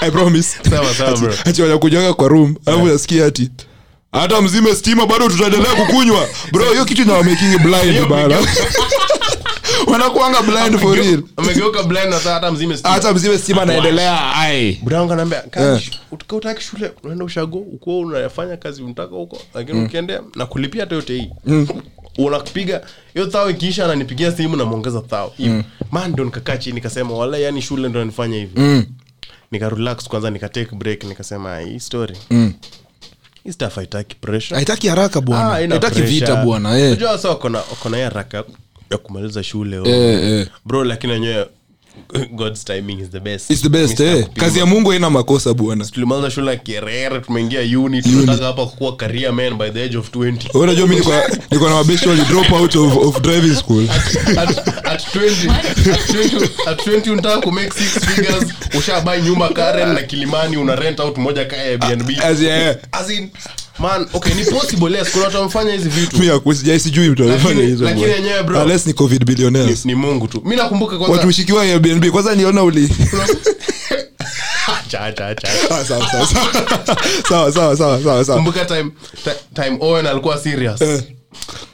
[0.00, 0.58] i promise.
[0.70, 1.34] Sawa sawa bro.
[1.44, 3.50] Ati wanakunywanga kwa room alafu unasikia ati
[4.12, 6.28] hata mzime stima bado tutaendelea kukunywa.
[6.52, 8.38] Bro hiyo kitu inawamaking blind bana.
[9.92, 11.22] wanakuanga blind for real.
[11.36, 12.94] amegeuka blind na hata mzime stima.
[12.94, 14.78] hata mzime stima naendelea ai.
[14.82, 15.42] Budangu anaambia
[16.10, 20.94] utika utaki shule unaenda ushago ukuwa unafanya kazi unataka huko lakini ukiendea na kulipia hata
[20.94, 21.30] yote hii.
[22.18, 22.80] Unapiga
[23.14, 25.64] hiyo thao ikiisha ananipigia simu namwongeza thao hivi.
[25.90, 28.60] Man ndo nikakaa chini nikasema wala yani shule ndo nanifanya hivi.
[28.60, 28.86] Mm.
[29.50, 32.16] nikarelax kwanza nikatake break nikasema hii story.
[32.28, 32.50] Hii
[33.52, 36.20] stuff haitaki pressure haitaki haraka Ah, haina haitaki pressure.
[36.20, 36.86] vita bwana eh.
[36.86, 37.18] unajua
[37.96, 38.44] hii haraka
[38.90, 39.76] ya kumaliza shule.
[39.76, 40.48] Eh, eh.
[40.64, 41.46] bro lakini wenyewe
[42.32, 44.04] god's timing is the best It's the best Mr.
[44.06, 44.22] eh.
[44.24, 44.44] Kupima.
[44.44, 48.96] kazi ya mungu haina makosa bwana tulimaliza shule ya kerere tumeingia uni tunataka hapa kuwa
[48.96, 51.12] career man by the age of 20 Wewe unajua mi niko
[51.50, 53.84] niko na mabeshi wali drop out of, of driving school
[54.38, 58.44] at, at 20 at 20 at 20 unataka ku make six figures
[58.78, 62.76] ushabai nyumba Karen na Kilimani una rent out moja ka Airbnb As in, eh.
[62.92, 63.30] as in
[63.78, 66.18] man okay ni possible yes kuna watu wamefanya hizi vitu.
[66.18, 68.62] Mi akusijai sijui mtu amefanya hizo lakini yenyewe bro.
[68.62, 69.84] Unless ni covid billionaires.
[69.84, 70.42] Ni mungu tu.
[70.44, 72.88] Mi nakumbuka kwanza watu ushikiwa airbnb kwanza niona uli.
[74.88, 75.48] Cha, cha, cha.
[75.68, 76.26] Sawa, sawa, sawa.
[77.28, 78.36] sawa sawa sawa sawa sawa.
[78.38, 78.90] Kumbuka time
[79.54, 80.80] time owen alikuwa serious.
[80.80, 81.02] Eh.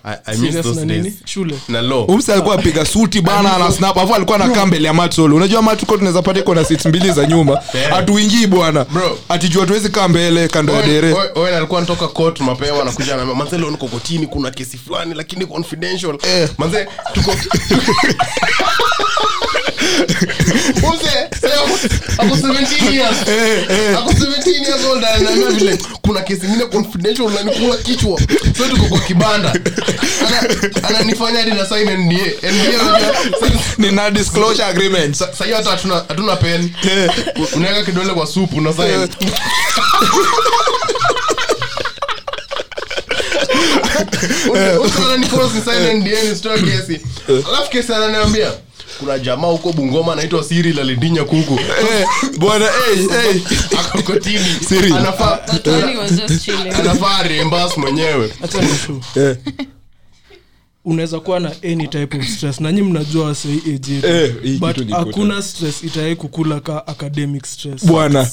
[0.05, 1.23] I, I miss those days.
[1.25, 1.55] shule.
[1.69, 2.05] Na law.
[2.05, 5.97] Umse alikuwa apiga suti bana ana snap afu alikuwa anakaa mbele ya matsolo unajua matuko
[5.97, 7.61] tunaweza pata iko na sit mbili za nyuma.
[7.95, 8.85] Hatuingii bwana.
[8.85, 9.19] Bro.
[9.29, 11.12] atijua tuwezi kaa mbele kando ya dere.
[11.12, 15.14] Owen- Owen alikuwa anatoka court mapema anakuja na manze leo niko kotini kuna kesi fulani
[15.14, 16.19] lakini confidential.
[16.59, 17.31] Manze tuko
[20.83, 21.61] Umse, sasa
[22.19, 23.17] ako 17 years.
[23.99, 28.21] Ako 17 years old ananiambia vile kuna kesi ingine confidential unanikula kichwa.
[28.59, 34.11] So tuko kwa kibanda Ana- ananifanya hadi na sign NDA NDA unajua, sasa- ni na
[34.11, 36.71] disclosure agreement sa- sahii hata hatuna hatuna pen
[37.57, 39.09] unaweka kidole kwa supu na sign
[46.65, 47.01] kesi
[47.49, 48.53] alafu kesi ananiambia
[48.99, 51.59] kuna jamaa huko bungoma anaitwa siri lalindinya kuku.
[51.61, 52.07] Eh,
[52.39, 53.41] bwana hey, hey.
[53.79, 54.13] ako
[56.79, 58.33] anafaa reimburse mwenyewe.
[59.17, 59.37] Eh,
[60.85, 62.61] unaweza kuwa na any type of stress.
[62.61, 64.07] Nanyi mnajua wasei age yetu.
[64.07, 67.85] Eh, hii but hakuna stress itawai kukula ka academic stress.
[67.87, 68.29] Bwana.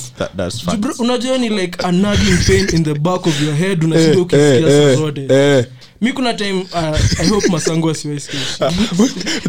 [0.99, 3.83] Unajua ni like a nagging pain in the back of your head.
[3.83, 5.27] Unashinda ukisikia eh, eh, zote.
[5.29, 5.65] eh.
[6.01, 8.39] Mi kuna time uh, i hope masangu asiwaisikia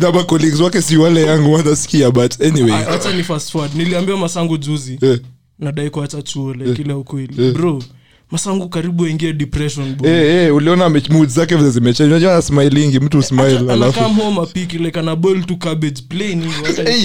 [0.01, 2.85] Daba colleagues wake si wale yangu wanasikia but anyway.
[2.85, 3.75] Hacha ni fast forward.
[3.75, 4.99] Niliambiwa masangu juzi.
[5.03, 5.19] Yeah.
[5.59, 7.83] nadai kuacha chuo like ile ukweli bro
[8.33, 13.01] masangu karibu aingie depression bro hey, eh, uliona me- mood zake vile zimechange unajua anasmilingi
[13.01, 17.03] mtu smile alafu kama home apiki like ana boil to cabbage plain hivyo Hey.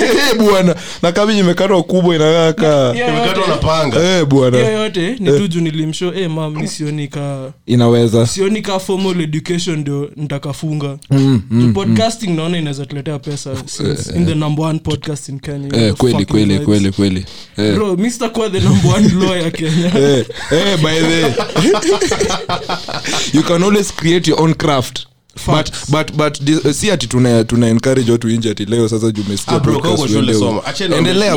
[0.00, 0.76] Eh, bwana.
[1.02, 4.02] Na kabiji imekatwa kubwa inakaa ka imekatwa na panga.
[4.02, 4.58] Eh, bwana.
[4.58, 8.26] Yote ni tuju nilimshow eh mam mi sioni ka inaweza.
[8.26, 14.34] Sioni ka formal education ndio nitakafunga mm, podcasting naona inaweza tuletea pesa since in the
[14.34, 17.24] number one podcast in kenya Eh, kweli kweli kweli kweli.
[17.56, 17.74] Eh.
[17.74, 18.30] bro mr.
[18.32, 18.99] Kwa the number one
[19.50, 19.92] kenya.
[20.00, 21.34] Eh, eh, by the
[23.32, 25.06] you can always create your own craft.
[25.46, 29.54] But, but, but dis- si ati tuna, tuna encourage watu inje ati leo sasa umesikia
[29.54, 29.60] Ah,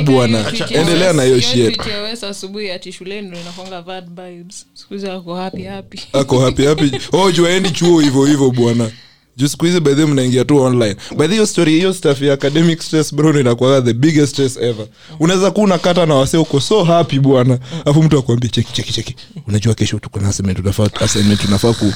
[0.02, 0.46] bwana.
[0.70, 1.76] Endelea na hiyo Wes- shit.
[1.76, 4.66] Tweet ya Wes asubuhi ati shuleni ndo inakwanga bad vibes.
[4.74, 6.00] Siku ako happy happy.
[6.14, 6.92] Ako happy happy.
[7.12, 8.92] Oh juu chuo hivyo hivyo bwana
[9.38, 10.96] juu siku hizi by mnaingia tu online.
[11.18, 13.40] By the hiyo story hiyo stuff ya academic stress bro ndo
[13.82, 14.86] the biggest stress ever.
[15.20, 17.60] Unaweza kuwa unakata na wase uko so happy bwana.
[17.86, 19.16] Alafu mtu akwambia cheki cheki cheki.
[19.48, 21.94] Unajua kesho tuko na assignment tunafaa assignment tunafaa ku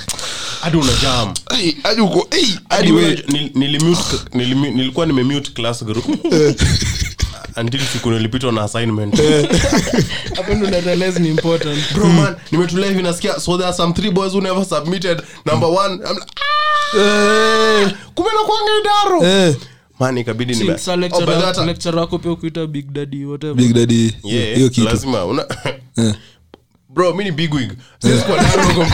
[0.61, 1.33] hadi una jam.
[1.83, 3.13] Hadi uko hadi Hadi we
[3.55, 6.05] nilimute- nilikuwa nimemute class group
[7.57, 9.15] until siku nilipitwa na assignment.
[10.37, 11.93] Hapo ndo na realize ni important.
[11.93, 15.21] Bro man nimetulia hivi nasikia so there are some three boys who never submitted.
[15.45, 16.31] Number one I'm like,
[16.99, 19.55] ah, kumbe nakuanga idaro eh.
[19.99, 23.25] Man ikabidi nime- Chill, sa Oh, lecturer- but that- lecturer wako pia kuita big daddy
[23.25, 23.55] whatever.
[23.55, 24.83] Big daddy Yeah, kitu.
[24.83, 25.45] lazima una
[26.97, 27.71] bro mi ni big wig.
[27.99, 28.85] Sisi kwa daro huko,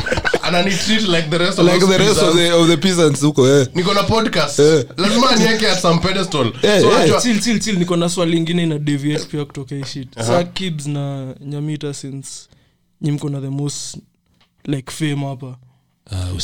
[0.41, 3.67] ananitreat like the rest of like the rest of the, of the peasants huko eh.
[3.75, 4.59] Niko na podcast.
[4.59, 4.85] Eh.
[4.97, 6.47] lazima nieke at some pedestal.
[6.61, 7.21] Eh, so eh.
[7.21, 7.77] chill chill chill.
[7.79, 10.19] Niko na swali ingine ina deviate pia kutoka hii shit.
[10.21, 12.27] Sa kibs na nyamita since
[13.01, 13.97] nyimko na the most
[14.65, 15.55] like fame hapa.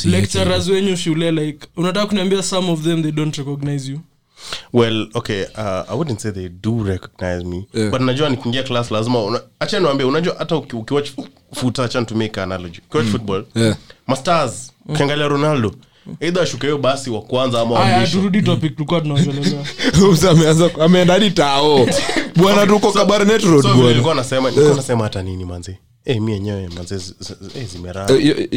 [0.04, 4.00] Lecturers wenyu shule like unataka kuniambia some of them they don't recognize you?
[4.72, 7.66] Well okay uh, i wouldn't say they do recognize me.
[7.74, 7.90] Yeah.
[7.90, 11.10] but najua nikiingia class lazima acha niwambie unajua hata uki- ukiwatch
[11.52, 13.76] futa acha to make analogy football Yeah.
[14.06, 15.74] mastars ukiangalia ronaldo
[16.20, 19.64] eidha ashuke hiyo basi wa kwanza ama wa turudi topic tulikuwa tunaongelelea.
[20.84, 21.86] Ameenda hadi tao.
[22.36, 23.88] Bwana tuko kabarnet road so bwana.
[23.88, 27.14] nilikuwa nasema nilikuwa nasema hata nini manzi eh mi yenyewe z-
[27.56, 28.50] eh, zimeraa Eh,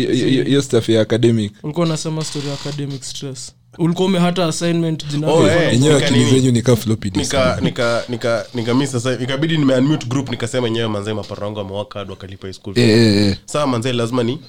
[0.45, 1.53] hiyo stuff ya academic.
[1.63, 5.73] Ulikuwa unasema story ya academic stress ulikuwa umehata assignment Oh, eh.
[5.73, 7.33] enyewe akili zenyu nika floppy disk.
[7.33, 11.99] nika nika nika nika miss sasa ikabidi nimeunmute group nikasema enyewe manzee mapara wangu amewaka
[11.99, 14.39] hadi wakalipa hii school Eh, eh, saa manzee lazima ni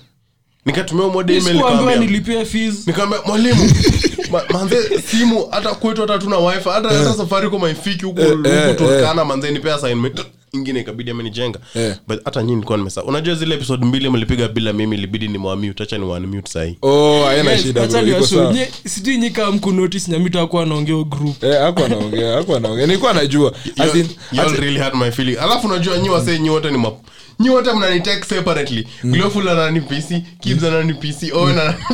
[0.67, 2.87] nikatumia mode email Sikuambiwa nikamwambia nilipia fees.
[2.87, 3.71] nikamwambia mwalimu
[4.33, 4.77] ma, manze
[5.11, 9.51] simu hata kwetu hata tuna wifi hata hata safari kwa maifiki huko huko Turkana manze
[9.51, 10.21] nipea assignment
[10.55, 11.59] ingine ikabidi amenijenga.
[11.75, 11.97] Yeah.
[12.09, 15.83] but hata nyii nilikuwa nimesa unajua zile episode mbili mlipiga bila mimi ilibidi ni mwamute
[15.83, 18.57] hacha ni wanmute sahii oh haina Guys, shida bro iko sawa.
[18.87, 21.45] sijui nyika mkunotis nyamita akuwa anaongea hiyo group.
[21.45, 22.87] Eh hakuwa anaongea hakuwa anaongea.
[22.87, 23.53] Nilikuwa najua.
[23.79, 25.37] As in you all really hurt my feeling.
[25.37, 26.95] Alafu unajua nyi wasee nyi wote ni map
[27.41, 28.87] nyi wote mnanitake separately.
[29.05, 31.85] Glowful anani pc kibs anani pc owen anani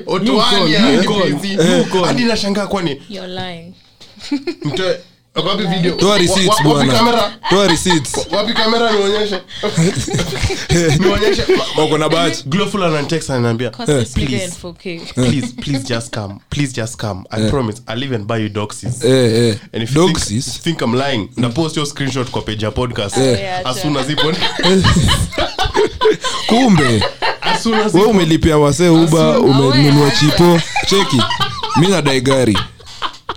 [0.00, 2.04] call, anani pc.
[2.04, 3.72] hadi nashangaa kwani You're lying.
[4.64, 4.96] mtoe
[5.48, 5.92] wapi video?
[5.96, 6.92] toa receipts Wa- wa- wapi bwana.
[6.98, 8.16] kamera toa receipts.
[8.32, 9.40] Wapi kamera nionyeshe?
[11.00, 11.44] Nionyeshe.
[11.78, 15.12] Wako na bahati glowful ananitext ananiambia Cost this nigga in please.
[15.14, 16.34] Please please just come.
[16.50, 17.24] Please just come.
[17.30, 19.04] I promise i'll even buy you doxes.
[19.04, 19.56] Eh eh.
[19.72, 23.16] And if you think, think i'm lying na post your screenshot kwa page ya podcast.
[23.16, 24.18] Yeah, as soon as it
[26.48, 27.02] kumbe.
[27.42, 30.60] As soon as we umelipia wasee uba umenunua chipo.
[30.86, 31.22] Cheki.
[31.76, 32.58] Mi nadai gari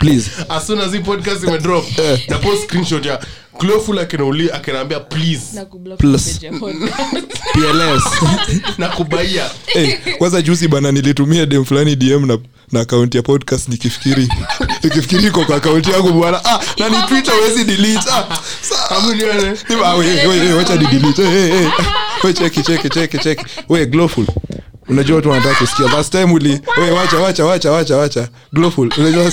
[0.04, 0.30] please.
[0.48, 1.84] As soon as hii podcast imedrop
[2.28, 3.20] na post screenshot ya
[3.60, 5.60] glowful akinauli akinaambia please.
[5.98, 6.40] Plus.
[7.52, 8.02] pls
[8.78, 12.38] na kubaia hey, kwanza juzi bana nilitumia dem fulani dm na
[12.72, 14.28] na akaunti ya podcast nikifikiri.
[14.84, 16.44] Nikifikiri iko kwa akaunti yangu bwana.
[16.44, 18.10] Ah, na ni twitter wezi delete.
[18.12, 19.50] Ah, sa- Amnione.
[19.50, 21.22] Ni- ah, we- we- we- wacha ni delete.
[21.22, 21.68] Hey, hey, hey.
[22.24, 24.26] we cheki cheki cheki cheki we glowful
[24.88, 25.86] unajua watu wanataka kusikia.
[25.86, 28.28] Last time uli we wacha wacha wacha wacha wacha.
[28.52, 28.90] Glowful.
[28.98, 29.30] Unajua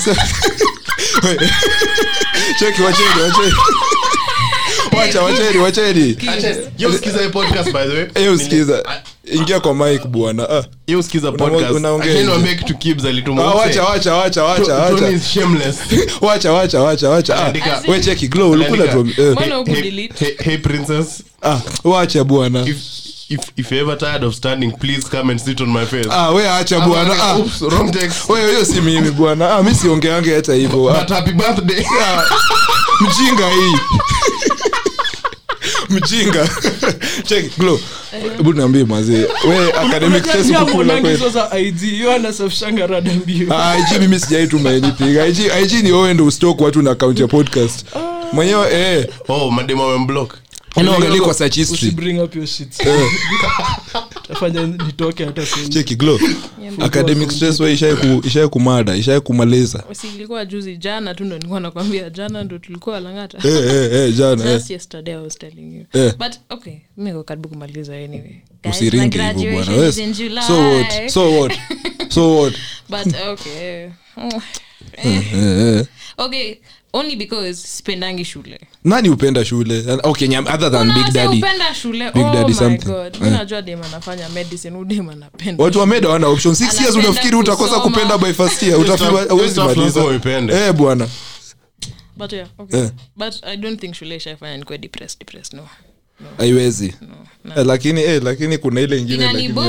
[2.58, 3.52] cheki wacheni wacheni.
[4.98, 6.16] Wacha wacheni wacheni.
[6.78, 8.06] Yo sikiza hii podcast by the way.
[8.14, 8.82] Hiyo sikiza.
[9.32, 10.50] Ingia kwa mic bwana.
[10.50, 10.64] Ah.
[10.86, 11.70] Yo sikiza podcast.
[11.74, 15.10] unaongea niwaambie kitu kibs alituma Ah, wacha wacha wacha wacha Tony wacha.
[15.10, 15.76] Is shameless.
[16.20, 17.46] Wacha wacha wacha wacha.
[17.46, 17.52] Ah,
[17.90, 20.24] we cheki glow ulikula tu eh, Mbona huku delete?
[20.24, 21.22] hey- hey princess.
[21.42, 22.66] Ah wacha bwana
[23.32, 26.06] if if you're ever tired of standing please come and sit on my face.
[26.10, 27.14] Ah we acha bwana.
[27.20, 27.38] ah.
[27.38, 28.28] Oops, wrong text.
[28.30, 29.54] Wewe hiyo si mimi bwana.
[29.54, 30.90] Ah mimi siongeange hata hivyo.
[30.90, 31.84] Ah, but happy birthday.
[32.02, 32.22] Ah,
[33.00, 33.76] mjinga hii.
[35.90, 36.48] Mjinga.
[37.24, 37.80] Check glow.
[38.36, 41.18] Hebu niambie mazee we academic test kukula kweli.
[41.18, 43.54] sasa ig yo anasafishanga rada mbio.
[43.54, 47.28] Ah, IG mimi sijaituma anything IG IG ni wewe ndio ustok watu na account ya
[47.28, 47.86] podcast.
[48.32, 49.08] Mwenyewe eh.
[49.28, 50.34] Oh mademo wamemblock
[50.74, 51.90] kwa search history.
[51.90, 52.80] bring up your shit.
[52.86, 53.10] Eh.
[54.28, 55.68] tafanya nitoke hata sehemu.
[55.68, 56.18] cheki glow.
[56.80, 59.84] Academic stress we ishai ku ishai kumada ishai kumaliza.
[59.92, 60.08] Si
[60.48, 63.38] juzi jana tu ndo nilikuwa nakwambia jana ndo tulikuwa langata.
[63.48, 64.56] Eh eh eh jana eh.
[64.56, 65.86] Just yesterday i was telling you.
[65.92, 66.12] Eh.
[66.18, 68.34] but okay mi niko karibu kumaliza anyway.
[68.70, 69.64] Usiringe hivyo bwana.
[69.64, 69.98] graduation is Yes.
[69.98, 70.42] in July.
[70.42, 71.08] so what?
[71.10, 71.52] So what?
[72.08, 72.54] So what?
[72.88, 73.90] But okay.
[74.16, 74.42] Oh,
[75.04, 75.86] eh eh.
[76.18, 76.56] Okay
[76.92, 78.60] only because sipendangi shule.
[78.84, 79.84] Nani upenda shule?
[80.02, 81.38] Okay nyam, other than Kuna big daddy.
[81.38, 82.12] upenda shule.
[82.12, 82.86] Big oh Daddy my something.
[82.86, 83.16] god.
[83.16, 83.28] Yeah.
[83.34, 85.64] unajua dem anafanya medicine udem anapenda.
[85.64, 86.54] Watu wa meda wana option.
[86.54, 88.76] 6 years unafikiri utakosa kupenda by first year.
[89.28, 90.04] Huwezi stuff maliza.
[90.66, 91.08] eh bwana.
[92.16, 92.78] But yeah okay.
[92.80, 92.92] Yeah.
[93.16, 95.68] but i don't think shule ishafanya nikuwe depressed depressed no.
[96.38, 96.94] Haiwezi.
[97.56, 99.68] Eh, lakini eh, lakini kuna ile ingine no.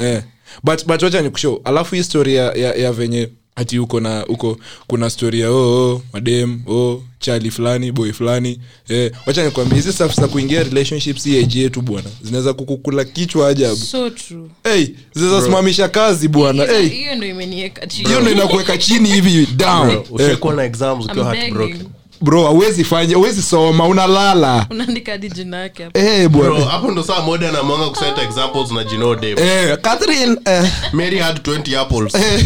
[0.00, 0.22] eh.
[0.62, 1.60] but but wacha nikushow.
[1.64, 3.28] Alafu hii story ya, ya, ya venye
[3.60, 8.60] ati uko na uko kuna storia oo oh, oh, madem oh, chali fulani boy fulani
[8.88, 13.48] eh, wacha nikwambia hizi safu za kuingia relationships hii age yetu bwana zinaweza kukukula kichwa
[13.48, 13.76] ajabu.
[13.76, 14.48] So true.
[14.64, 18.08] Hey, zinaweza simamisha kazi bwana Hiyo- hey, ndo imenieka chini.
[18.08, 19.86] Hiyo ndo inakuweka chini hivi down.
[19.88, 21.82] Bro, eh, ushakuwa na exams ukiwa heartbroken.
[22.22, 24.66] Bro awezi fanya awezi soma unalala.
[24.70, 25.98] Unaandika hadi jina yake hapo.
[25.98, 26.64] Eh, bro.
[26.64, 29.42] Hapo ndo saa moda namwanga kuseta examples na jino dave.
[29.42, 32.14] Eh, Catherine eh, mary had 20 apples.
[32.14, 32.44] Eh,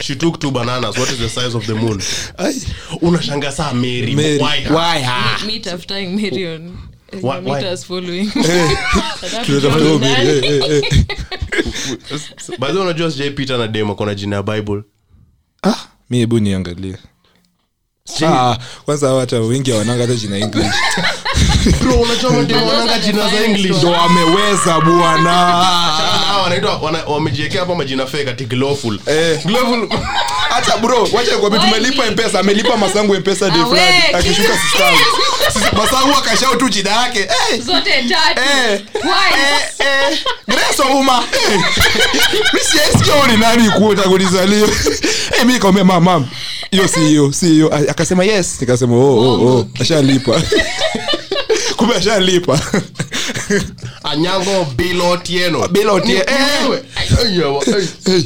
[0.00, 0.98] she took two bananas.
[0.98, 1.98] What is the size of the moon?
[3.02, 4.74] Unashanga saa mary, Mary, why her?
[4.74, 5.46] why her?
[5.46, 6.76] meet after Marion
[12.58, 13.10] by the way unajua
[14.06, 14.82] na jina ya bible.
[15.62, 16.96] Ah, mi hebu niangalie.
[18.26, 20.66] Ah, kwanza hawa hata wengi hawananga hata jina english
[23.78, 25.30] ndo ameweza bwana.
[25.30, 28.98] Hawa wanaitwa wana- wamejiekea hapa majina fake ati glowful.
[29.06, 29.40] Eh.
[29.44, 29.88] glowful.
[30.50, 33.96] Hata bro wacha tumelipa mpesa amelipa masangu mpesa day fulani.
[34.12, 34.98] Akishuka sistangu
[35.76, 37.18] masangu akashao tu jina yake.
[37.18, 38.40] Hey, zote tatu.
[38.40, 38.80] Eh,
[39.78, 40.18] eh,
[40.48, 40.82] Grace.
[40.82, 41.60] Eh,
[42.54, 42.60] mi
[43.26, 44.68] ni nani kuota kulizaliwa
[45.38, 46.26] Eh, mi nikamwambia mam mam
[46.70, 47.74] hiyo si hiyo si hiyo.
[47.90, 48.56] Akasema yes.
[48.60, 49.66] Nikasema oh, oh, oh.
[49.80, 50.42] ashalipa
[51.80, 52.60] kumbe ashalipa.
[54.04, 56.62] Anyango bilo tieno Bill Otieno, Ni- eh.
[56.68, 56.82] wewe.
[57.24, 57.88] Ai, yawa, ai.
[58.04, 58.16] Hey.
[58.16, 58.24] Ni-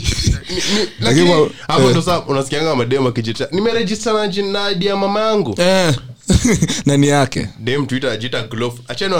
[0.50, 1.90] Lakini lakini wa- hapo eh.
[1.90, 5.94] ndo saa unasikianga madem akijita nimerejista na jina mama yangu Eh,
[6.86, 7.48] nani yake?
[7.58, 8.76] Dem twitter ajita glove.
[8.88, 9.14] Achani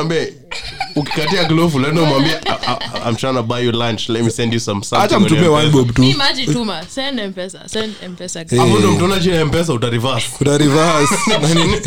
[0.97, 4.09] ukikatia glove lendo umwambie "I- I- i'm trying to buy you lunch.
[4.09, 6.03] Let me send you some hata on one bob tu.
[6.03, 10.29] Imagine tuma send mpesa send mpesa hapo ndo mtaona jina mpesa uta reverse.
[11.43, 11.81] Nani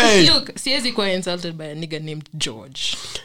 [0.00, 0.26] hey.
[0.34, 2.80] look siwezi kuwa insulted by a nigga named george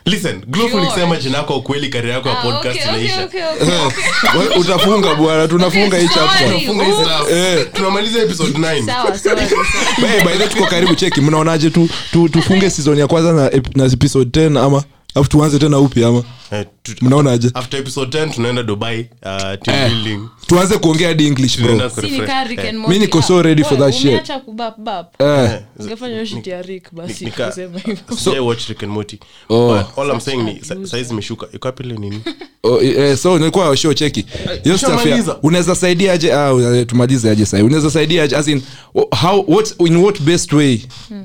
[0.05, 3.41] listen glove nikisema jina yako ukweli kari yako ya Ah, podcast okay, okay, inaisha okay,
[3.43, 4.39] okay.
[4.39, 6.65] We- utafunga bwana tunafunga hii chapter Sorry.
[6.65, 7.31] Funga hii stuff.
[7.31, 7.67] Eh.
[7.73, 9.65] tunamaliza episode 9 sawa sawa sawa.
[10.09, 12.29] Hey, by the way, tuko karibu cheki mnaonaje tu, tu,
[12.69, 14.83] season ya kwanza na, na episode 10 ama
[15.15, 16.23] afu tuanze tena upya ama?
[16.51, 16.65] Eh,
[17.01, 17.51] mnaonaje?
[17.53, 19.89] after episode 10 tunaenda dubai uh, team Eh.
[19.91, 20.19] building.
[20.47, 21.81] tuanze kuongea hadi english bro.
[22.47, 24.05] Rick Eh, niko so Ah, ready for that shit.
[24.05, 25.21] umeacha kubap bap.
[25.21, 27.97] eh, Ungefanya shit ya Rick basi kusema hivyo.
[28.23, 29.19] Sijai watch Rick and Morty.
[29.49, 29.73] Oh.
[29.77, 30.87] But all I'm saying ni Such a sa- loser.
[30.91, 31.47] saizi imeshuka.
[31.53, 32.19] Iko wapi ile nini?
[32.63, 34.25] Oh, eh, so nilikuwa show cheki.
[34.63, 36.33] Hiyo stuff ya unaweza saidia aje?
[36.33, 38.35] Ah, tumalize aje sahi unaweza saidia aje?
[38.35, 38.61] As in
[39.21, 40.79] how what in what best way?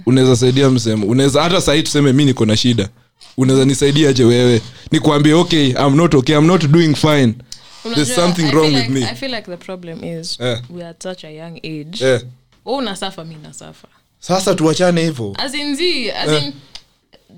[0.06, 1.06] Unaweza saidia msemo.
[1.06, 2.88] Unaweza hata sahi tuseme mi niko na shida
[3.36, 4.62] unaweza nisaidia aje wewe?
[4.90, 7.34] Nikuambie okay i'm not okay i'm not doing fine.
[7.82, 9.04] There's Unajua, something I wrong feel with like- me.
[9.10, 10.62] I feel like the problem is yeah.
[10.70, 12.04] we are at such a young age.
[12.04, 12.20] Eh.
[12.64, 13.88] Wewe unasafa mi nasafa.
[14.20, 15.34] Sasa tuachane hivyo.
[15.38, 16.52] As in zi as in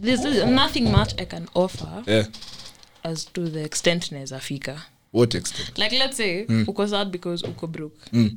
[0.02, 2.26] there's nothing much i can offer yeah.
[3.02, 4.82] as to the extent naweza fika.
[5.12, 5.78] What extent?
[5.78, 7.96] Like let's say uko sad because uko broke.
[8.12, 8.28] Na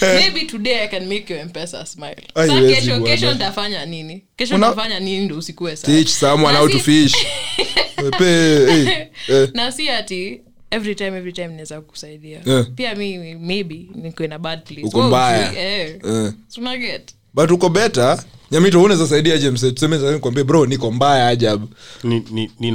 [0.00, 2.16] maybe today i can make your mpesa smile.
[2.34, 4.24] Sa kesho kesho ntafanya nini?
[4.36, 7.14] Kesho Una- ntafanya nini ndo usikue teach someone how to fish.
[8.18, 8.62] Pe,
[9.28, 10.40] eh, na si ati
[10.70, 12.40] every time every time naweza kusaidia
[12.74, 14.82] pia mi maybe niko in bad place.
[14.86, 15.52] Uko mbaya.
[15.58, 15.98] eh.
[16.04, 16.32] Eh.
[16.48, 16.60] So
[17.34, 19.06] but uko beta nyamito unaweza
[19.50, 19.98] mse tuseme
[20.44, 21.68] bro niko mbaya ajabu.
[22.04, 22.70] Ni, ni, ni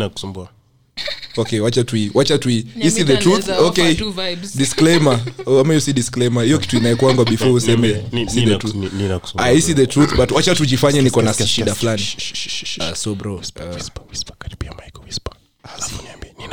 [1.38, 2.68] okay wacha tui wacha tui.
[2.76, 3.50] You the truth?
[3.50, 3.84] okay.
[3.92, 4.58] offer two vibes.
[4.58, 5.20] disclaimer.
[5.46, 6.44] Oh, ama you disclaimer.
[6.44, 8.76] Hiyo kitu inaekwanga before useme Ni- the truth.
[8.76, 9.46] ni- ni nakusumbua.
[9.46, 12.04] ah you see the truth but wacha tujifanye niko na shida fulani.
[12.96, 15.34] So bro uh, Whisper, whisper, karibia mic, whisper.
[15.64, 16.48] Alafu niambie, ni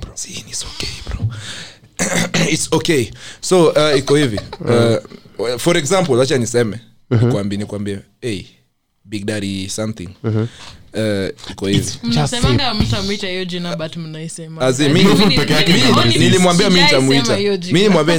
[0.00, 0.10] bro.
[0.14, 1.26] see it's okay bro.
[2.52, 3.10] It's okay.
[3.40, 4.40] So uh, iko hivi.
[5.38, 6.80] Uh, for example wacha niseme.
[7.10, 7.98] Nikwambie nikwambie.
[8.20, 8.42] Hey
[9.04, 10.08] big daddy something.
[10.24, 10.46] Uh,
[16.18, 16.80] nilimwambia mi
[17.72, 18.14] mi nimwambia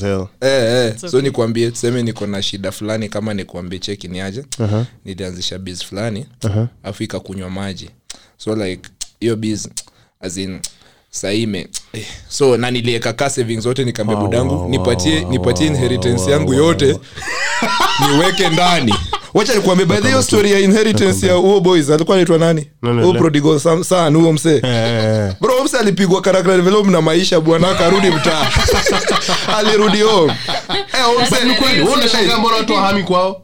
[0.00, 0.26] hell.
[0.40, 1.10] Eh, eh.
[1.10, 4.84] so nikwambie tuseme niko na shida fulani kama nikuambie cheki niaje uh-huh.
[5.04, 6.66] nilianzisha biz fulani uh-huh.
[6.82, 7.90] afu ikakunywa maji.
[8.36, 9.68] So like hiyo biz
[10.20, 10.38] as
[11.10, 12.04] saime eh.
[12.28, 16.98] so na nilieka ka savings zote nikaambia budangu nipatie nipatie inheritance yangu yote.
[18.10, 18.94] niweke ndani
[19.36, 22.70] wacha nikuambie by the hiyo story ya inheritance ya huo boys alikuwa anaitwa nani?
[23.02, 24.60] Huo prodigal son- son huo msee.
[25.40, 28.50] Bro huyo msee alipigwa character develop na maisha bwana akarudi mtaa.
[29.58, 30.32] Alirudi home.
[30.68, 33.42] Eh, msee- Ni kweli, wewe unashangaa mbona watu wahami kwao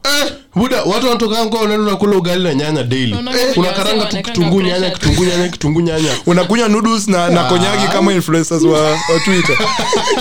[0.54, 3.12] buda watu wanatoka kwao unaenda unakula ugali na nyanya daily.
[3.12, 6.10] Unaona Eh, vile unakaranga tu kitunguu nyanya kitunguu nyanya kitunguu nyanya.
[6.26, 9.56] Unakunywa noodles na, na konyagi kama influencers wa, wa twitter.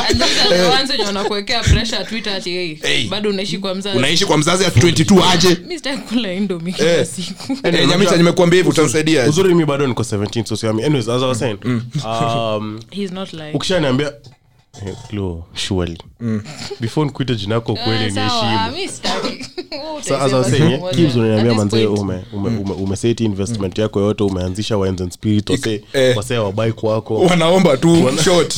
[0.05, 0.13] Are
[0.49, 3.97] the ones wanakuwekea pressure twitter ati hey, bado unaishi kwa mzazi?
[3.97, 5.57] unaishi kwa mzazi at 22 aje?
[5.61, 7.05] Mimi sitaki kula indomie kila Eh.
[7.15, 7.57] siku.
[7.67, 11.27] Eh, nyamita nimekuambia hivi utanisaidia uzuri mimi bado niko 17 so siami anyways as i
[11.27, 11.57] was saying.
[12.05, 13.55] Um He's not lying.
[13.55, 14.13] ukishaniambia
[14.87, 14.95] eh,
[16.79, 18.69] before nikuite jina yako kweli Ah,
[21.55, 26.17] manzee point, ume, ume, ume, umeseti investment yako yote umeanzisha wines and spirit wase, eh.
[26.17, 27.15] wase wabai kwako.
[27.15, 28.55] Wanaomba tu short.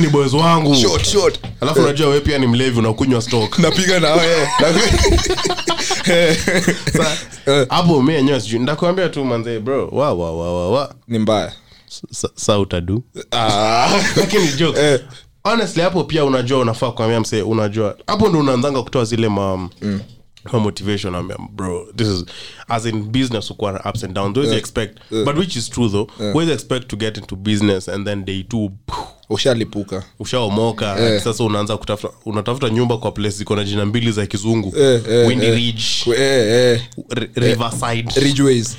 [0.00, 0.74] Ni boys wangu.
[0.74, 1.40] Short short.
[1.60, 3.58] Alafu unajua wewe pia ni mlevi unakunywa stock.
[3.58, 4.08] Napiga na
[7.68, 8.58] hapo mi enyewe sijui.
[8.60, 9.88] Ndakuambia tu manzee bro.
[9.88, 10.94] Wa wa wa wa wa.
[11.08, 11.52] Ni mbaya.
[12.10, 13.02] Sa- sa utadu
[13.32, 14.00] ah.
[14.16, 15.00] lakini joke Eh.
[15.44, 17.96] Honestly hapo pia unajua unafaa kuambia mse unajua.
[18.06, 19.68] Hapo ndo unaanzanga kutoa zile ma,
[20.52, 22.24] ma motivation bro this is
[22.68, 24.58] as in business na ups and downs yeah.
[24.58, 24.98] expect.
[25.24, 28.70] But which is true though huwezi expect to get into business and then day two
[29.30, 31.22] ushalipuka ushaomoka Eh.
[31.22, 35.26] sasa unaanza kutafuta unatafuta nyumba kwa place ziko na jina mbili za kizungu Eh, eh,
[35.28, 35.54] windy eh.
[35.54, 36.82] ridge eh, eh.
[37.10, 38.76] R- riverside ridgeways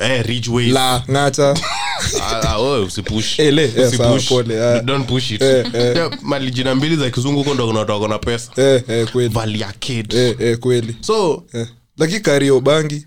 [0.00, 1.54] eh, ridgeways la ngata
[2.22, 3.96] Ah, ah, wewe usipush Eh, le, eh, Usipush.
[4.28, 4.80] sawa, pole, ah.
[4.82, 5.96] don't push it Eh, eh.
[5.96, 9.64] Yeah, mali jina mbili za kizungu huko ndo kunatoka na pesa eh, eh, kweli Valley
[9.64, 10.16] Arcade.
[10.28, 11.66] eh, eh, kweli so eh.
[11.98, 13.06] lakini kariobangi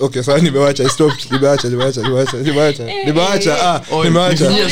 [0.00, 0.88] okay sawa nimewacha I
[1.30, 4.70] nimewacha nimewacha nimewacha nimewacha nimewacha ah oh, nimewacha nifinyie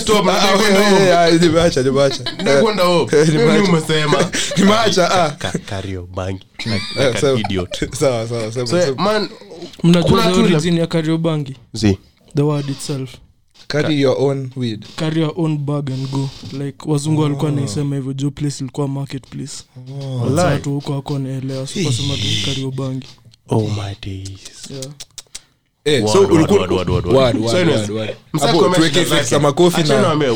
[0.00, 0.06] stop.
[0.06, 1.38] to stop, ah, kwenda home.
[1.38, 3.08] nimewacha nimewacha Nataka kwenda home.
[3.12, 3.62] Nini nimewacha.
[3.72, 6.46] umesema nimewacha ah Ka- Kariobangi.
[6.66, 7.18] Like-
[7.98, 8.28] sawa.
[8.28, 9.02] sawa sawa sema, So, sema.
[9.02, 9.28] man,
[9.84, 11.98] mnajua the origin ya kariobangi See,
[12.36, 13.10] the word itself
[13.68, 18.12] carry your own weed carry your own bag and go like wazungu walikuwa naisema hivyo
[18.12, 19.52] juu place ilikuwa market place
[20.22, 20.52] Walai.
[20.52, 23.06] watu huko wako wanaelewa sikasema tu kariobangi
[23.48, 24.70] oh my days.
[24.70, 24.84] yeah.
[25.86, 26.04] Eh,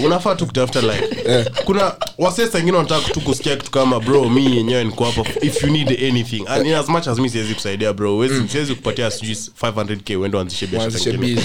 [0.04, 1.04] unafaa tu kutafuta like.
[1.64, 5.70] Kuna wasesa wengine wanataka tu kusikia kitu kama bro mi yenyewe niko hapa if you
[5.70, 6.44] need anything.
[6.48, 10.36] And in as much as mi siwezi kusaidia bro wezi siwezi kupatia sijui 500k uende
[10.36, 11.42] uanzishe biashara ingine.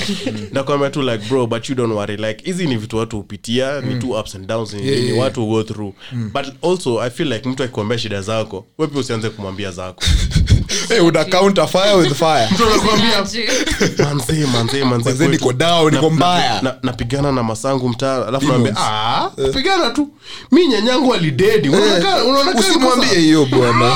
[0.51, 2.18] nakwambia tu like bro but you don't worry.
[2.18, 5.24] Like hizi ni vitu watu hupitia ni tu ups and downs ni Yeah, nini yeah,
[5.24, 5.93] watu go through.
[6.34, 10.03] But also i feel like mtu akikuambia shida zako wepia usianze kumwambia zako
[10.89, 12.47] Eh, una counter fire with fire?
[15.91, 20.09] Niko Na- na- napigana na masangu mtaa alafu naambia "Ah, pigana tu.
[20.51, 22.24] Mi nyanyangu alidedi Unaona kaa-
[22.59, 23.91] usimwambie hiyo bwana.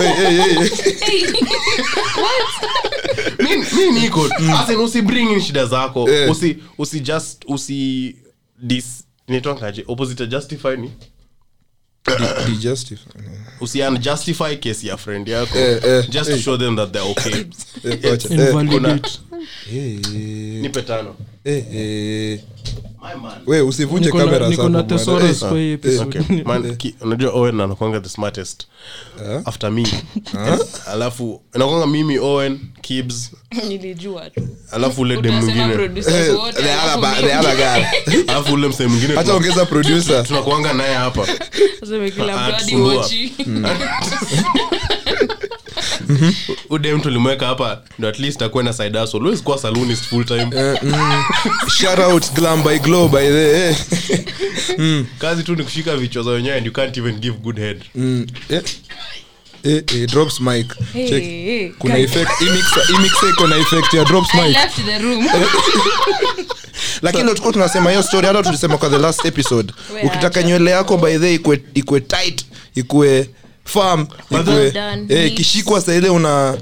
[0.00, 0.70] Eh, eh, eh, eh.
[3.38, 3.56] Mi-
[3.92, 4.28] mi niko
[4.84, 6.10] usibring in shida zako.
[6.10, 6.30] Eh.
[6.30, 8.16] usi usi just usi
[8.62, 8.84] dis
[9.28, 10.90] nitwangaje opposite justify ni
[12.46, 13.20] Be justify.
[14.56, 15.56] case ya friend yako.
[15.58, 16.40] Eh, eh, just to eh.
[16.40, 17.46] show them that they're okay
[19.74, 19.98] Eh,
[20.62, 21.14] nipe tano.
[21.44, 22.40] Eh, eh.
[23.46, 24.10] we usivunje
[25.94, 26.22] Eh, okay.
[26.44, 28.66] Man ki, unajua owen anakwanga the smartest.
[29.44, 29.86] After me.
[30.86, 33.30] Alafu anakwanga mimi owen kibs.
[33.68, 34.48] Nilijua tu.
[34.70, 35.74] Alafu ule dem utasema mwingine.
[35.74, 37.28] producers Eh, wote the other alafu ba- mimi.
[37.28, 37.84] the other guy.
[38.32, 40.24] alafu ule msee mwingine hata ongeza producer.
[40.24, 41.26] tunakuanga naye hapa
[41.82, 42.94] Useme kila Ah, mtu hadi tusumbua.
[42.96, 43.32] wochi.
[46.70, 50.24] Ude mtu limweka hapa ndo at least akuwe na side hustle huwezi kuwa salonist full
[50.24, 51.22] time Eh, mm.
[51.78, 53.76] shout out glam by glow by the eh.
[55.20, 58.26] kazi tu ni kushika vichwa za wenyewe and you can't even give good head Mm.
[58.48, 58.62] Eh.
[59.64, 61.22] Eh, eh, drops mic Hey, Check.
[61.22, 64.84] hey, kuna effect hii mixer- hii mixer iko na effect ya drops I mic left
[64.84, 65.28] the room.
[67.02, 69.72] lakini ndo tulikuwa tunasema hiyo story hata tulisema kwa the last episode
[70.04, 72.44] ukitaka nywele yako by the ikwe, ikwe tight
[72.74, 73.30] ikwe
[73.66, 74.06] farm
[75.08, 76.58] eh, ikishikwa saile una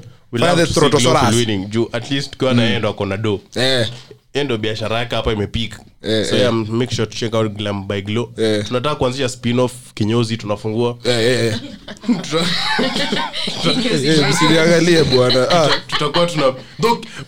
[1.68, 3.88] juu at least kwa naenda ndo do eh.
[4.32, 5.76] Endo biashara yake hapa imepik
[6.06, 6.40] Eh, so eh.
[6.40, 8.32] yeah, make sure to check out glam by glow.
[8.38, 8.64] Eh.
[8.66, 10.96] tunataka kuanzisha spin-off kinyozi tunafungua.
[11.04, 11.60] Eh eh eh.
[14.04, 15.50] Eh, msiniangalie bwana.
[15.50, 15.68] Ah.
[15.86, 16.52] tutakuwa tuna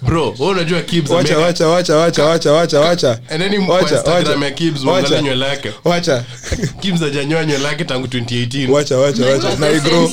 [0.03, 3.21] bro wewe unajua kibs wacha wacha wacha wacha wacha wacha wacha.
[3.31, 5.73] And then wacha Instagram ya kibs mwangalie nywele yake.
[5.85, 6.25] Wacha.
[6.81, 9.57] Kibs hajanyoa nywele yake tangu 2018 wacha wacha wacha.
[9.57, 10.11] na igro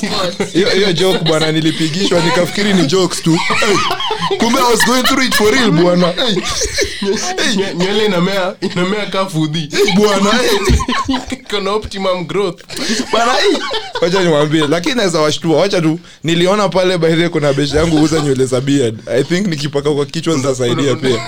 [0.53, 3.31] hiyo hiyo joke bwana nilipigishwa nikafikiri ni jokes tu.
[3.31, 3.77] Hey,
[4.37, 6.07] kumbe i was going through it for real bwana.
[6.07, 6.35] Hey,
[7.75, 11.17] nywele inamea inamea kaa fudhi bwana hey.
[11.49, 12.61] Kuna optimum growth.
[13.11, 13.31] Bwana
[14.01, 15.57] wacha niwaambie lakini naweza washtua.
[15.61, 18.99] Wacha tu niliona pale baadhi kuna besha yangu uza nywele za beard.
[19.09, 21.21] I think nikipaka kwa kichwa zitasaidia pia.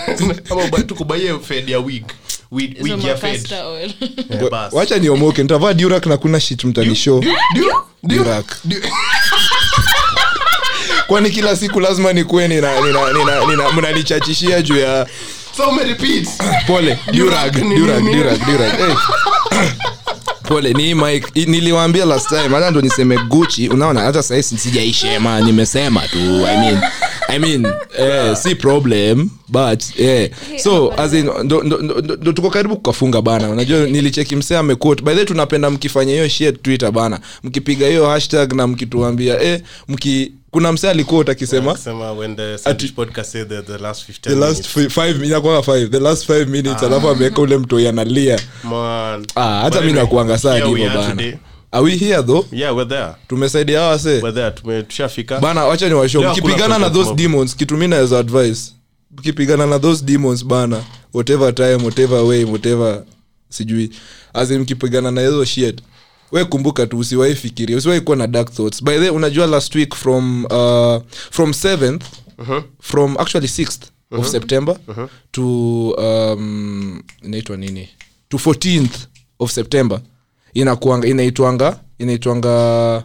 [0.50, 2.04] Ama tukubaie fed ya wig.
[2.52, 3.32] Wig- Hizo ya fed.
[3.52, 4.50] macaster.
[4.52, 4.74] Bas.
[4.74, 7.24] wacha niomoke nitavaa durak na kuna shit mtanishow
[8.04, 8.58] durak
[11.08, 15.08] kwani kila siku lazima nikuwe nina, nina, nina, nina, mnanichachishia juu ya
[15.58, 16.28] so umerepeat
[16.68, 18.96] pole durag durag durag durag hey.
[20.48, 26.02] pole ni mike niliwaambia last time hata ndo niseme guchi unaona hata sahii sijaishema nimesema
[26.08, 26.82] tu i mean
[27.28, 27.66] i mean
[28.00, 30.32] eh, si problem but eh.
[30.58, 35.04] so as in ndo, ndo, ndo, ndo, tuko karibu kukafunga bana unajua nilicheki msee amequote
[35.04, 39.62] by the way tunapenda mkifanya hiyo shit twitter bana mkipiga hiyo hashtag na mkituambia eh,
[39.88, 41.74] mki kuna msee alikuwa utakisema?
[41.74, 41.90] The
[43.78, 44.68] last 15 the last minutes.
[44.68, 45.88] fi- five inakuanga five.
[45.90, 48.40] The last five minutes alafu ameweka ule mtoi analia.
[49.36, 51.34] Ah, hata mi nakuanga saa are bana.
[51.72, 52.46] are we here though?
[52.52, 53.08] Yeah we're there.
[53.28, 55.40] Tumesaidia hawa se we're there Tumeshafika.
[55.40, 56.24] bana wacha ni washow.
[56.24, 58.62] Mkipigana na those demons kitu mi naweza advice.
[59.18, 60.84] Mkipigana na those demons bana
[61.14, 63.04] whatever time whatever way whatever
[63.50, 63.90] sijui.
[64.34, 65.82] Azin mkipigana na hizo shit
[66.32, 68.84] we kumbuka tu usiwahi fikiria usiwahi kuwa na dark thoughts.
[68.84, 71.02] By the unajua last week from uh,
[71.32, 72.02] from 7th
[72.82, 73.80] from actually 6th
[74.12, 74.78] of september
[75.32, 77.90] to um, inaitwa nini?
[78.30, 78.90] To 14th
[79.40, 80.02] of september.
[80.54, 83.04] Inakuanga inaitwanga inaitwanga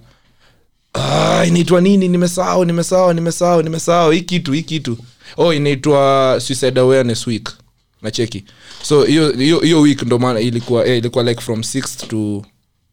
[0.94, 2.08] ah, inaitwa nini?
[2.08, 4.10] Nimesahau nimesahau nimesahau nimesahau.
[4.10, 4.98] Hii kitu hii kitu.
[5.36, 7.48] Oh inaitwa suicide awareness week.
[8.02, 8.44] Nacheki.
[8.82, 12.42] So hiyo week ndo maana ilikuwa eh, ilikuwa like from 6th to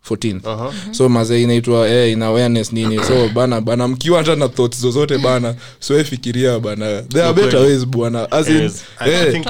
[0.09, 0.73] 14th Aha.
[0.91, 2.99] so mazee inaitwa eh, ina awareness nini?
[3.03, 7.01] So bana bana mkiwa hata na thoughts zozote bana siwefikiria bana.
[7.01, 8.31] There are better ways bwana.
[8.31, 8.83] As in Yes.
[8.99, 9.45] I- I eh, think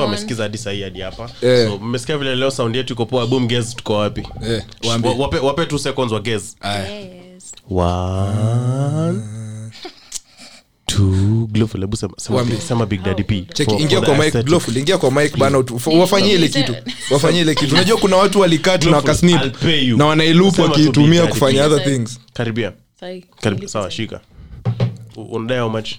[0.00, 1.30] wamesikiza hadi sahii hadi hapa.
[1.42, 1.68] Eh.
[1.68, 4.22] so mmesikia vile leo sound yetu iko poa boom guess tuko wapi?
[4.48, 4.62] Eh,
[5.18, 7.52] wape, wape two seconds wa guess Yes.
[7.70, 9.37] one
[10.98, 12.60] two glowful hebu sema, sema, Waambie.
[12.60, 15.64] sema big daddy p cheki For- ingia for kwa the glowful ingia kwa mic bana
[15.98, 16.74] wafanyie ile kitu.
[17.10, 17.74] Wafanyie ile kitu.
[17.74, 19.40] Unajua kuna watu walikati na wakasnip
[19.96, 22.20] na wanailup wakiitumia kufanya other things.
[22.32, 22.72] Karibia.
[23.66, 24.20] Sawa shika.
[25.16, 25.90] Unadai how much?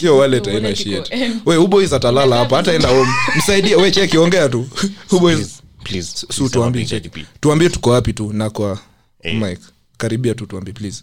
[0.00, 1.12] Hiyo shit.
[1.46, 3.10] We uboys atalala hapa hata enda home.
[3.38, 3.76] Msaidie.
[3.76, 4.68] We cheki ongea tu.
[5.12, 7.28] Uboys Please, please, su tuambie Big cheki Daddy P.
[7.40, 8.78] tuambie tuko wapi tu na kwa
[9.22, 9.34] Eh.
[9.34, 9.62] mike
[9.96, 11.02] karibia tu tuambie please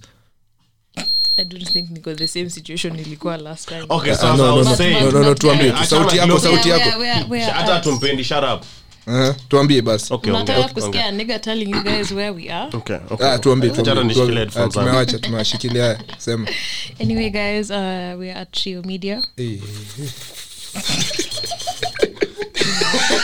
[1.37, 3.85] I don't think niko the same situation ilikuwa last time.
[3.89, 6.99] Okay, so no, no, no, saying- no, no, no, tuambie tu sauti yako sauti yako
[6.99, 8.63] where- where- hata tumpendi shut up
[9.07, 12.77] Aha, tuambie basi okay ongea, Nataka kusikia nigga telling you guys where we are.
[12.77, 13.27] Okay, okay.
[13.27, 14.39] Ah, tuambie Acha tuambie, nishikilie tuambie.
[14.39, 14.87] headphones zangu.
[14.87, 16.47] tumewacha tumewashikilia haya sema
[17.01, 17.75] Anyway, guys, uh,
[18.19, 19.21] we are at Trio Media.
[19.37, 19.59] hey,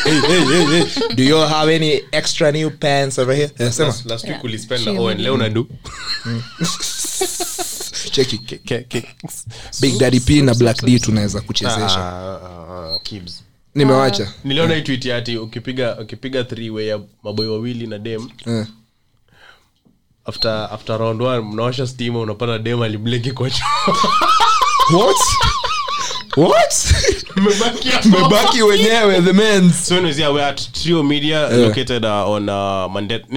[0.04, 1.16] hey, hey, hey.
[1.16, 4.44] do you have any extra new pants over here sema Last- last week Yeah.
[4.46, 5.00] ulispend na Sure.
[5.04, 5.68] Owen, leo unadu
[8.12, 9.16] cheki Ke- ke-
[9.82, 12.00] big daddy p na black d tunaweza kuchezesha.
[12.00, 13.30] Ah, ah, ah,
[13.76, 14.34] nimewacha.
[14.44, 18.30] Niliona hii tweet ati ukipiga ukipiga three way ya maboi wawili na dem.
[18.48, 18.66] Eh.
[20.26, 23.66] after after round one mnawasha stima unapata dem alibleki kwa choo.
[24.98, 25.18] what?
[26.38, 26.74] What?
[27.36, 31.68] Mmebaki mebaki wenyewe the men So anyways, yeah, we're at Trio Media Yeah.
[31.68, 33.30] located uh, on uh, Mandet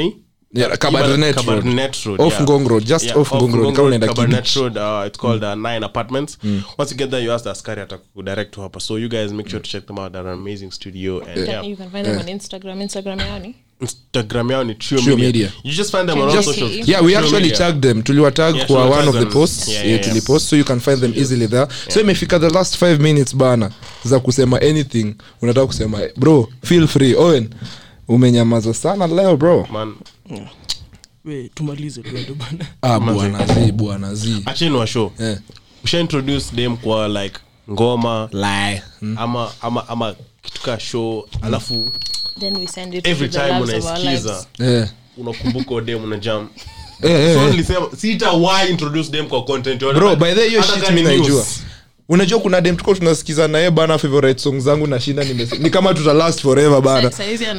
[0.55, 1.47] Yeah, Kabarnet Road.
[1.47, 2.21] Kabarnet Road.
[2.21, 2.43] Off yeah.
[2.47, 3.75] Ngong Road, just off Ngong Road.
[3.77, 4.57] Kama unaenda Kabarnet Kidich.
[4.57, 6.39] Road, uh, it's called uh, Nine Apartments.
[6.79, 8.81] Once you get there, you ask the askari atakudirect hapa.
[8.81, 10.13] So you guys make sure to check them out.
[10.13, 11.21] They're an amazing studio.
[11.21, 12.81] And yeah, you can find them on Instagram.
[12.83, 13.55] Instagram yao ni?
[13.81, 15.27] Instagram yao ni Trio, Trio Media.
[15.27, 15.53] Media.
[15.65, 16.89] You just find them on all Just- socials.
[16.89, 17.57] yeah we Trio actually Media.
[17.59, 19.33] tagged them tuliwatag Yeah, kwa tuliwatag of the them.
[19.33, 20.09] posts Yeah, yeah, yeah, yeah.
[20.09, 23.71] tulipost so you can find them easily there so imefika the last five minutes bana
[24.05, 27.49] za kusema anything unataka kusema bro feel free owen
[28.09, 29.95] umenyamaza sana leo bro Man,
[31.25, 35.13] we tumalize tuende bana ah, bwana zi bwana zi acheni wa show.
[35.21, 35.39] Eh.
[35.85, 37.39] Usha introduce them kwa like
[37.71, 38.83] ngoma Lie.
[39.17, 41.91] ama ama ama kitu ka show alafu
[42.41, 44.83] Then we send it every to the time loves of our unaisikiza lives.
[44.83, 44.89] Eh.
[45.17, 46.49] unakumbuka dem una jam
[47.03, 47.51] Eh, eh, so eh.
[47.51, 49.99] nilisema sita why introduce dem kwa content yote.
[49.99, 51.61] bro by the way, hiyo Hata shit kama mi ni naijua news.
[52.09, 55.25] Unajua kuna dem tuko tunasikiza naye bana favorite song zangu nashinda
[55.59, 57.11] ni kama tuta last forever bana.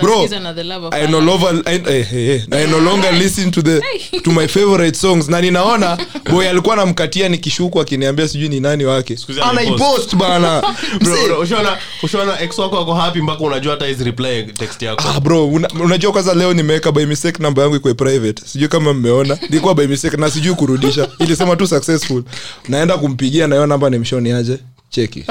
[0.01, 2.79] Bro anasikiza na the love of I no, longer, I, eh, eh, eh, I no
[2.79, 3.81] longer listen to the
[4.23, 5.29] to my favorite songs.
[5.29, 5.97] Na ninaona
[6.31, 9.17] boy alikuwa anamkatia nikishuku akiniambia sijui ni nani wake.
[9.41, 10.61] Anaipost bana.
[11.03, 15.03] Bro, bro, ushaona ushaona ex wako ako happy mpaka unajua hata his reply text yako.
[15.15, 18.43] Ah, bro una, unajua kwanza leo nimeweka by mistake namba yangu iko private.
[18.45, 19.37] Sijui kama mmeona.
[19.41, 21.07] Nilikuwa by mistake na sijui kurudisha.
[21.19, 22.23] Ilisema tu successful.
[22.69, 24.59] Naenda kumpigia na hiyo namba nimshoni aje
[24.89, 25.25] cheki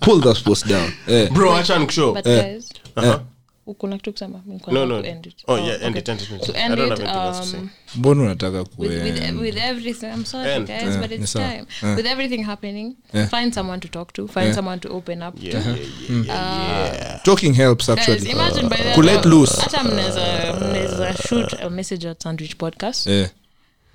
[0.00, 1.30] pull that post down eh.
[1.32, 2.68] bro acha nikushow But guys,
[3.02, 3.18] Eh.
[3.78, 5.34] kuna kitu kusema Nilikuwa no nataka no ku it.
[5.46, 5.98] oh Oh, yeah end okay.
[6.00, 8.58] it end it To I end don't it, have anything else to um, mbona unataka
[8.58, 11.48] with, with, with everything i'm sorry And- guys Yeah, but ni sawa.
[11.48, 11.96] time Yeah.
[11.96, 13.28] with everything happening Yeah.
[13.30, 15.78] find someone to talk to find someone to open up yeah to yeah
[16.26, 17.22] yeah, yeah.
[17.22, 22.08] talking helps Guys, actually imagine by the to loose hata mnaweza mnaweza shoot a message
[22.08, 23.28] at sandwich podcast eh.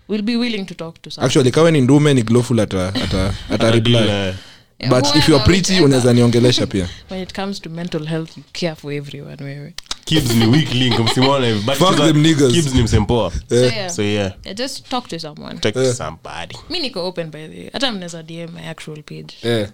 [0.08, 1.28] We'll be willing to talk to someone.
[1.28, 3.96] Actually kawe ni ndume ni glowful ata, ata, ata reply.
[4.10, 4.34] eh,
[4.80, 6.90] Yeah, but if you're pretty unaweza niongelesha pia.
[7.12, 9.74] When it comes to mental health you care for everyone wewe.
[10.06, 12.54] Kibs ni weak link msimone but Fuck them niggas.
[12.54, 14.32] Kibs ni msempoa so yeah, so yeah.
[14.46, 15.60] Yeah just talk to someone.
[15.60, 15.84] Talk Eh.
[15.84, 16.56] to somebody.
[16.70, 17.70] Mi niko open by the way.
[17.74, 19.34] hata mnaweza dm my actual page.
[19.44, 19.68] Eh.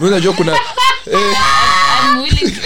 [0.00, 0.52] Unajua kuna
[1.12, 1.18] eh,
[2.04, 2.56] i'm willing.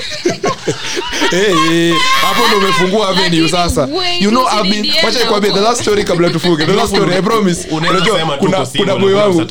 [0.42, 3.88] To eh, eh, hapo ndo umefungua avenue sasa.
[4.20, 7.22] you know I've been wacha nikwambie the last story kabla tufunge the last story i
[7.22, 7.68] promise.
[7.70, 9.46] Unajua kuna kuna boy wangu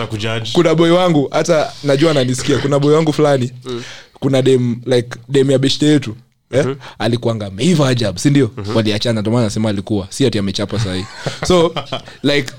[0.53, 2.57] kuna boy wangu hata najua ananisikia.
[2.57, 3.51] Kuna boy wangu fulani
[4.19, 6.15] kuna dem like dem ya beshte yetu
[6.51, 6.65] Eh?
[6.99, 11.05] alikuanga ameiva ajab sindio waliachana ndomana nasema alikuwa si ati amechapa sahii.
[11.47, 11.73] So
[12.23, 12.53] like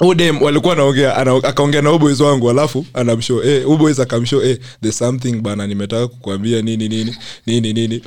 [0.00, 4.92] udem walikuwa naongea ana- akaongea na uboys wangu alafu anamsho eh, uboys akamsho eh, the
[4.92, 7.16] something bana nimetaka kukwambia nini nini
[7.46, 8.02] nini nini.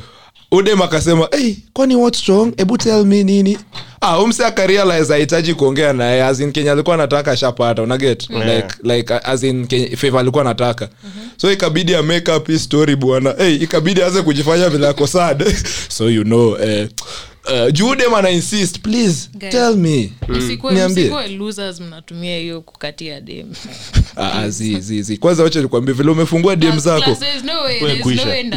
[0.52, 2.54] Udem akasema hey, kwani what's wrong?
[2.58, 3.58] Hebu tell me nini.
[4.02, 8.48] Ah, umse akarealize ahitaji kuongea naye azin kenya alikuwa anataka ashapata unaget Yeah.
[8.56, 9.68] like, like azin
[9.98, 10.90] favor alikuwa anataka.
[11.38, 13.36] So ikabidi amake up his story bwana.
[13.38, 15.56] Hey, ikabidi aanze kujifanya vile ako sad.
[15.90, 16.90] So you know eh,
[17.48, 19.52] uh, juudem ana insist please Guys.
[19.52, 21.04] tell me Msikuwe- Niambie.
[21.04, 21.28] msikuwe
[22.40, 23.48] hiyo kukatia dem
[24.18, 25.18] Ah, ah, zi.
[25.18, 27.18] kwanza wacha nikwambia vile umefungua dm zako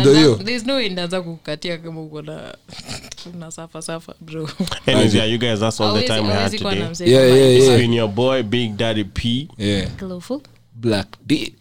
[0.00, 0.36] Ndio hiyo.
[0.36, 2.54] ndaanza- no way ndaanza kukatia kama uko na
[3.34, 4.48] una safa safa bro
[4.86, 7.36] anyways yeah you guys that's all the time we had hawezi kuwa na today Yeah,
[7.36, 7.78] yeah, it's yeah.
[7.78, 9.88] been your boy big daddy p yeah.
[9.98, 10.40] Glowful.
[10.74, 11.52] black d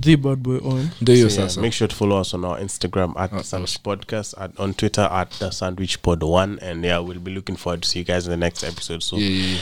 [0.00, 0.88] the bad boy on.
[1.00, 3.78] Ndo hiyo So, yeah, make sure to follow us on our Instagram at the Sandwich
[3.82, 7.82] Podcast, at, on Twitter at the Sandwich Pod One, and yeah, we'll be looking forward
[7.82, 9.02] to see you guys in the next episode.
[9.02, 9.58] So, Yeah, yeah, yeah.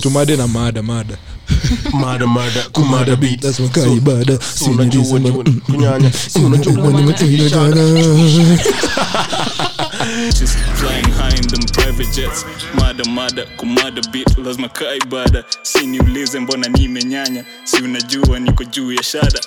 [0.00, 1.18] Situmade na- mada mada.
[1.92, 2.26] Mada
[2.72, 4.38] kumada lazima kaa ibada
[5.66, 6.10] kunyanya.
[10.04, 12.44] Just flying high in them private jets.
[12.74, 18.92] Mada mada kumada bit lazima kaa ibada si niulize mbona nimenyanya si unajua niko juu
[18.92, 19.40] ya shada